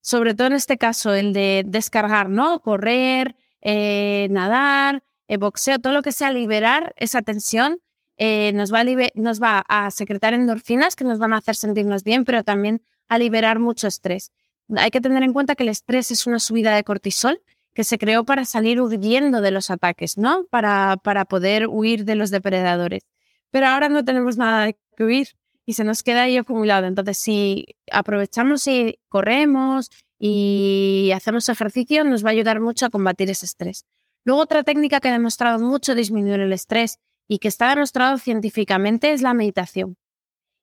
[0.01, 2.63] sobre todo en este caso, el de descargar, ¿no?
[2.63, 7.81] Correr, eh, nadar, el boxeo, todo lo que sea liberar esa tensión,
[8.17, 12.03] eh, nos, va a nos va a secretar endorfinas que nos van a hacer sentirnos
[12.03, 14.33] bien, pero también a liberar mucho estrés.
[14.75, 17.43] Hay que tener en cuenta que el estrés es una subida de cortisol
[17.77, 20.47] que se creó para salir huyendo de los ataques, ¿no?
[20.47, 23.03] Para, para poder huir de los depredadores.
[23.51, 25.29] Pero ahora no tenemos nada que huir
[25.67, 26.87] y se nos queda ahí acumulado.
[26.87, 33.29] Entonces, si aprovechamos y corremos y hacemos ejercicio, nos va a ayudar mucho a combatir
[33.29, 33.85] ese estrés.
[34.25, 36.99] Luego otra técnica que ha demostrado mucho disminuir el estrés
[37.29, 39.99] y que está demostrado científicamente es la meditación.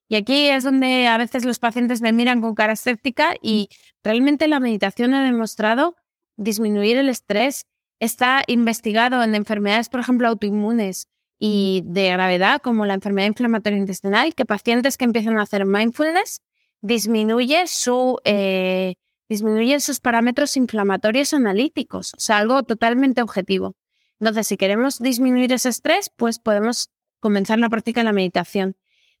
[0.08, 3.68] Y aquí es donde a veces los pacientes me miran con cara escéptica y
[4.02, 5.94] realmente la meditación ha demostrado
[6.36, 7.66] disminuir el estrés.
[8.00, 11.08] Está investigado en enfermedades, por ejemplo, autoinmunes
[11.38, 16.42] y de gravedad, como la enfermedad inflamatoria intestinal, que pacientes que empiezan a hacer mindfulness
[16.80, 18.94] disminuye su eh,
[19.28, 23.74] disminuyen sus parámetros inflamatorios analíticos, o sea, algo totalmente objetivo.
[24.20, 28.76] Entonces, si queremos disminuir ese estrés, pues podemos comenzar la práctica de la meditación.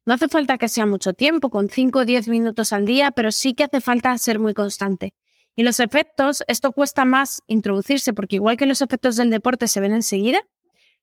[0.06, 3.32] No hace falta que sea mucho tiempo, con 5 o 10 minutos al día, pero
[3.32, 5.14] sí que hace falta ser muy constante.
[5.56, 9.80] Y los efectos, esto cuesta más introducirse, porque igual que los efectos del deporte se
[9.80, 10.40] ven enseguida,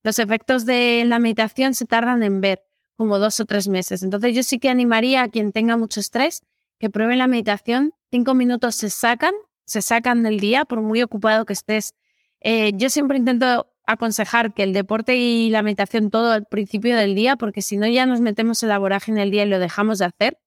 [0.03, 2.63] los efectos de la meditación se tardan en ver,
[2.95, 4.03] como dos o tres meses.
[4.03, 6.41] Entonces yo sí que animaría a quien tenga mucho estrés
[6.79, 7.93] que prueben la meditación.
[8.09, 9.33] Cinco minutos se sacan,
[9.65, 11.93] se sacan del día, por muy ocupado que estés.
[12.41, 17.15] Eh, yo siempre intento aconsejar que el deporte y la meditación todo al principio del
[17.15, 19.99] día, porque si no ya nos metemos en la vorágine del día y lo dejamos
[19.99, 20.37] de hacer.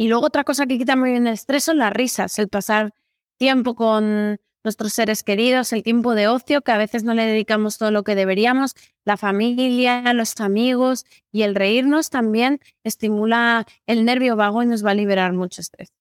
[0.00, 2.94] Y luego otra cosa que quita muy bien el estrés son las risas, el pasar
[3.36, 7.76] tiempo con nuestros seres queridos, el tiempo de ocio, que a veces no le dedicamos
[7.76, 8.74] todo lo que deberíamos,
[9.04, 14.92] la familia, los amigos y el reírnos también estimula el nervio vago y nos va
[14.92, 15.92] a liberar mucho estrés.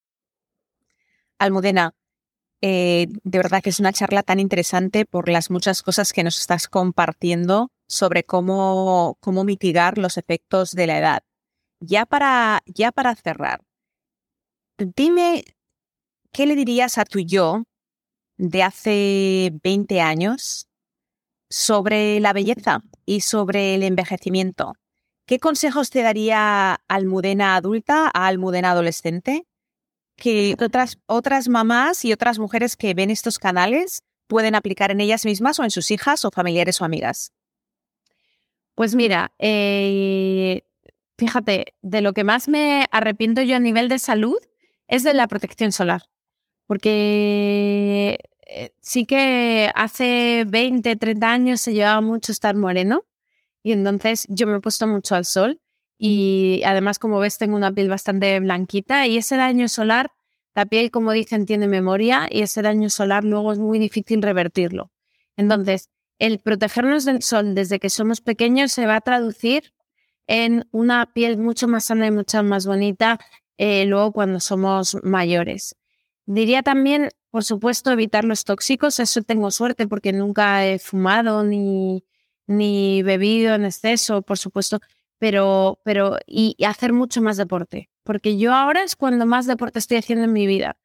[1.38, 1.94] Almudena,
[2.62, 6.40] eh, de verdad que es una charla tan interesante por las muchas cosas que nos
[6.40, 11.24] estás compartiendo sobre cómo, cómo mitigar los efectos de la edad.
[11.82, 13.62] Ya para, ya para cerrar,
[14.80, 15.44] dime,
[16.32, 17.64] ¿qué le dirías a tu yo
[18.38, 20.68] de hace 20 años
[21.50, 24.74] sobre la belleza y sobre el envejecimiento?
[25.26, 29.46] ¿Qué consejos te daría Almudena adulta a Almudena adolescente?
[30.16, 35.26] Que otras, otras mamás y otras mujeres que ven estos canales pueden aplicar en ellas
[35.26, 37.32] mismas o en sus hijas o familiares o amigas.
[38.76, 40.64] Pues mira, eh,
[41.18, 44.38] fíjate, de lo que más me arrepiento yo a nivel de salud
[44.90, 46.04] es de la protección solar.
[46.68, 53.06] Porque eh, sí que hace 20, 30 años se llevaba mucho estar moreno
[53.64, 55.62] y entonces yo me he puesto mucho al sol
[55.98, 60.12] y además como ves tengo una piel bastante blanquita y ese daño solar,
[60.56, 64.92] la piel como dicen tiene memoria y ese daño solar luego es muy difícil revertirlo.
[65.38, 69.74] Entonces, el protegernos del sol desde que somos pequeños se va a traducir
[70.28, 73.20] en una piel mucho más sana y mucho más bonita
[73.60, 75.76] eh, luego cuando somos mayores.
[76.26, 79.00] Diría también, por supuesto, evitar los tóxicos.
[79.02, 82.06] Eso tengo suerte porque nunca he fumado ni,
[82.48, 84.80] ni bebido en exceso, por supuesto,
[85.18, 87.90] pero, pero y, y hacer mucho más deporte.
[88.04, 90.78] Porque yo ahora es cuando más deporte estoy haciendo en mi vida.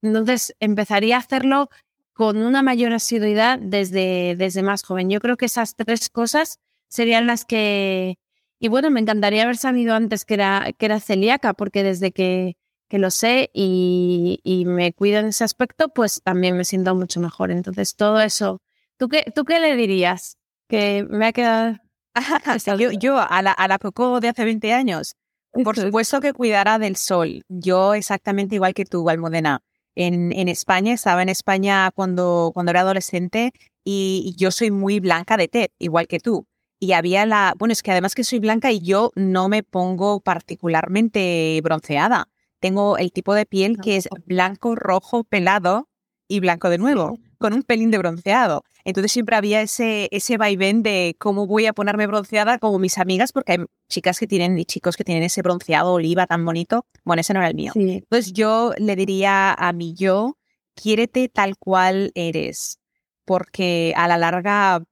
[0.00, 1.68] Entonces empezaría a hacerlo
[2.14, 5.10] con una mayor asiduidad desde, desde más joven.
[5.10, 8.18] Yo creo que esas tres cosas serían las que...
[8.62, 12.56] Y bueno, me encantaría haber sabido antes que era, que era celíaca, porque desde que,
[12.88, 17.18] que lo sé y, y, me cuido en ese aspecto, pues también me siento mucho
[17.18, 17.50] mejor.
[17.50, 18.62] Entonces, todo eso...
[18.98, 20.38] ¿Tú qué, tú qué le dirías?
[20.68, 21.78] Que me ha quedado...
[22.78, 25.16] yo, yo a, la, a la Coco de hace 20 años,
[25.64, 27.42] por supuesto que cuidará del sol.
[27.48, 29.64] Yo exactamente igual que tú, Almudena
[29.96, 33.52] en, en España, estaba en España cuando, cuando era adolescente
[33.84, 36.46] y, yo soy muy blanca de tez, igual que tú.
[36.82, 40.18] Y había la, bueno, es que además que soy blanca y yo no me pongo
[40.18, 42.28] particularmente bronceada.
[42.58, 45.88] Tengo el tipo de piel que es blanco, rojo, pelado
[46.26, 48.64] y blanco de nuevo, con un pelín de bronceado.
[48.84, 53.30] Entonces siempre había ese, ese vaivén de cómo voy a ponerme bronceada como mis amigas,
[53.30, 53.58] porque hay
[53.88, 56.84] chicas que tienen y chicos que tienen ese bronceado oliva tan bonito.
[57.04, 57.70] Bueno, ese no era el mío.
[57.76, 60.36] Entonces yo le diría a mi yo,
[60.74, 62.80] quiérete tal cual eres,
[63.24, 64.82] porque a la larga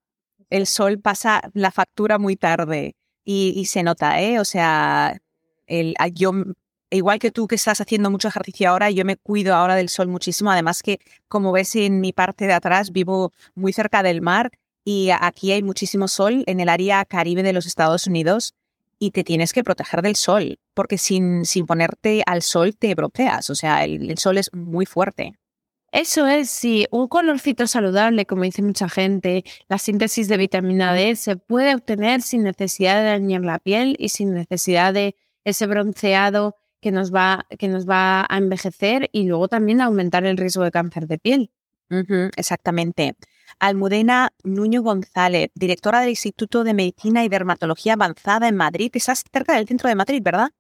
[0.51, 4.40] el sol pasa la factura muy tarde y, se nota, ¿eh?
[4.40, 5.20] O sea,
[5.66, 6.32] el, yo
[6.90, 10.09] igual que tú que estás haciendo mucho ejercicio ahora, yo me cuido ahora del sol
[10.09, 10.51] muchísimo.
[10.51, 10.98] Además que,
[11.28, 14.51] como ves en mi parte de atrás, vivo muy cerca del mar
[14.84, 18.55] y aquí hay muchísimo sol en el área caribe de los Estados Unidos
[18.98, 23.48] y te tienes que proteger del sol, porque sin, sin ponerte al sol te bronceas.
[23.51, 25.34] O sea, el sol es muy fuerte.
[25.93, 31.16] Eso es, sí, un colorcito saludable, como dice mucha gente, la síntesis de vitamina D
[31.16, 36.57] se puede obtener sin necesidad de dañar la piel y sin necesidad de ese bronceado
[36.80, 40.62] que nos va, que nos va a envejecer y luego también a aumentar el riesgo
[40.62, 41.51] de cáncer de piel.
[42.36, 43.16] exactamente.
[43.59, 48.93] Almudena Nuño González, directora del Instituto de Medicina y Dermatología Avanzada en Madrid.
[48.95, 50.51] Estás cerca del centro de Madrid, ¿verdad?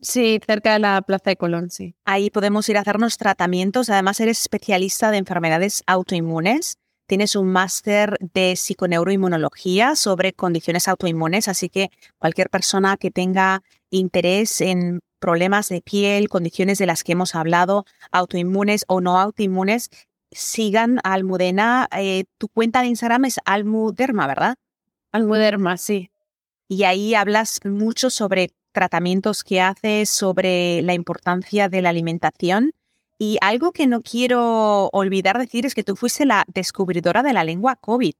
[0.00, 1.94] Sí, cerca de la Plaza de Colón, sí.
[2.04, 3.90] Ahí podemos ir a hacernos tratamientos.
[3.90, 6.78] Además, eres especialista de enfermedades autoinmunes.
[7.06, 14.60] Tienes un máster de psiconeuroinmunología sobre condiciones autoinmunes, así que cualquier persona que tenga interés
[14.60, 19.90] en problemas de piel, condiciones de las que hemos hablado, autoinmunes o no autoinmunes,
[20.30, 21.88] sigan a Almudena.
[21.96, 24.56] Eh, tu cuenta de Instagram es Almuderma, ¿verdad?
[25.12, 26.10] Almuderma, sí.
[26.68, 32.72] Y ahí hablas mucho sobre tratamientos que haces, sobre la importancia de la alimentación.
[33.18, 37.44] Y algo que no quiero olvidar decir es que tú fuiste la descubridora de la
[37.44, 38.14] lengua COVID.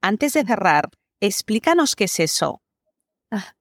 [0.00, 0.90] Antes de cerrar,
[1.20, 2.62] explícanos qué es eso.
[3.30, 3.54] Ah,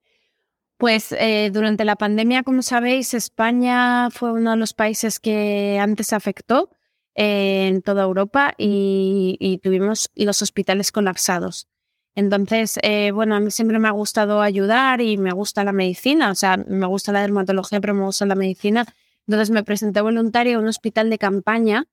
[0.78, 6.14] pues eh, durante la pandemia, como sabéis, España fue uno de los países que antes
[6.14, 6.70] afectó
[7.16, 11.68] eh, en toda Europa y, tuvimos los hospitales colapsados.
[12.18, 16.32] Entonces, eh, bueno, a mí siempre me ha gustado ayudar y me gusta la medicina,
[16.32, 18.88] o sea, me gusta la dermatología, pero me gusta la medicina.
[19.28, 21.86] Entonces me presenté voluntaria a un hospital de campaña,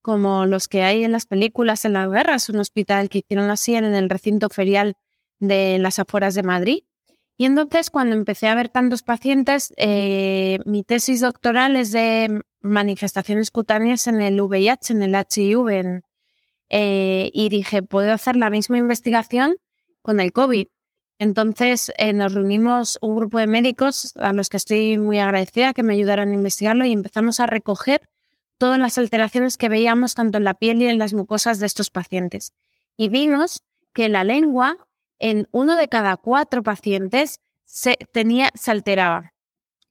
[0.00, 3.50] como los que hay en las películas en la guerra, es un hospital que hicieron
[3.50, 4.94] así en el recinto ferial
[5.40, 6.84] de las afueras de Madrid.
[7.36, 13.50] Y entonces cuando empecé a ver tantos pacientes, eh, mi tesis doctoral es de manifestaciones
[13.50, 16.02] cutáneas en el VIH, en el HIV.
[16.68, 19.56] Eh, y dije, puedo hacer la misma investigación
[20.04, 20.68] con el COVID.
[21.18, 25.82] Entonces eh, nos reunimos un grupo de médicos a los que estoy muy agradecida que
[25.82, 28.02] me ayudaron a investigarlo y empezamos a recoger
[28.58, 31.88] todas las alteraciones que veíamos tanto en la piel y en las mucosas de estos
[31.88, 32.52] pacientes.
[32.98, 33.62] Y vimos
[33.94, 34.76] que la lengua
[35.18, 39.32] en uno de cada cuatro pacientes se, tenía, se alteraba.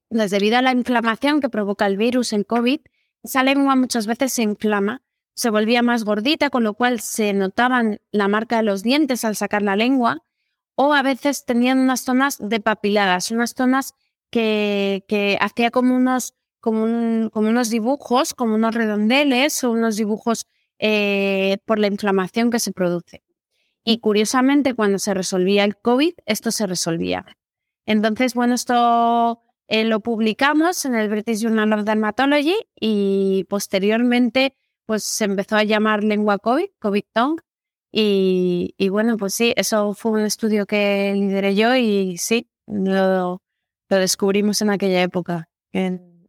[0.09, 2.81] Pues debido a la inflamación que provoca el virus, el COVID,
[3.23, 5.01] esa lengua muchas veces se inflama,
[5.33, 9.35] se volvía más gordita, con lo cual se notaban la marca de los dientes al
[9.35, 10.23] sacar la lengua,
[10.75, 13.93] o a veces tenían unas zonas depapiladas, unas zonas
[14.29, 20.47] que, que hacía como unos, como, unos dibujos, como unos redondeles o unos dibujos
[20.79, 23.21] eh, por la inflamación que se produce.
[23.83, 27.25] Y curiosamente, cuando se resolvía el COVID, esto se resolvía.
[27.85, 34.55] Entonces, bueno, esto eh, lo publicamos en el British Journal of Dermatology y posteriormente
[34.85, 37.43] pues se empezó a llamar lengua COVID, COVID tongue.
[37.91, 43.41] Y, bueno, pues sí, eso fue un estudio que lideré yo y sí, lo,
[43.89, 46.27] lo descubrimos en aquella época, en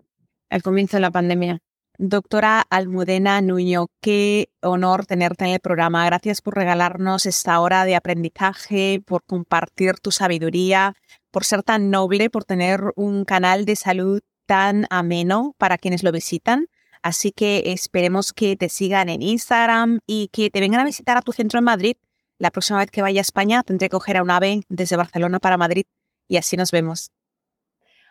[0.50, 1.60] el comienzo de la pandemia.
[1.96, 6.04] Doctora Almudena Nuño, qué honor tenerte en el programa.
[6.06, 10.94] Gracias por regalarnos esta hora de aprendizaje, por compartir tu sabiduría,
[11.30, 16.10] por ser tan noble, por tener un canal de salud tan ameno para quienes lo
[16.10, 16.66] visitan.
[17.04, 21.20] Así que esperemos que te sigan en Instagram y que te vengan a visitar a
[21.20, 21.96] tu centro en Madrid.
[22.38, 25.38] La próxima vez que vaya a España tendré que coger a un ave desde Barcelona
[25.38, 25.84] para Madrid
[26.28, 27.12] y así nos vemos.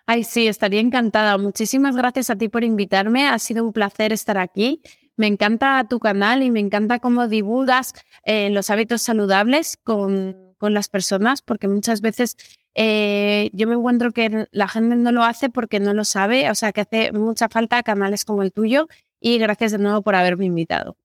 [0.05, 1.39] Ay, sí, estaría encantada.
[1.39, 3.27] Muchísimas gracias a ti por invitarme.
[3.27, 4.83] Ha sido un placer estar aquí.
[5.17, 10.75] Me encanta tu canal y me encanta cómo divulgas eh, los hábitos saludables con, con,
[10.75, 12.37] las personas, porque muchas veces
[12.75, 16.55] eh, yo me encuentro que la gente no lo hace porque no lo sabe, o
[16.55, 18.87] sea que hace mucha falta canales como el tuyo
[19.19, 20.97] y gracias de nuevo por haberme invitado.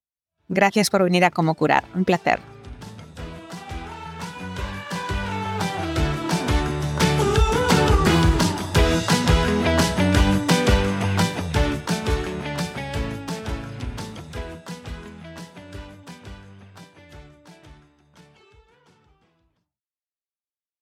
[0.49, 1.85] Gracias por venir a Cómo Curar.
[1.95, 2.41] Un placer.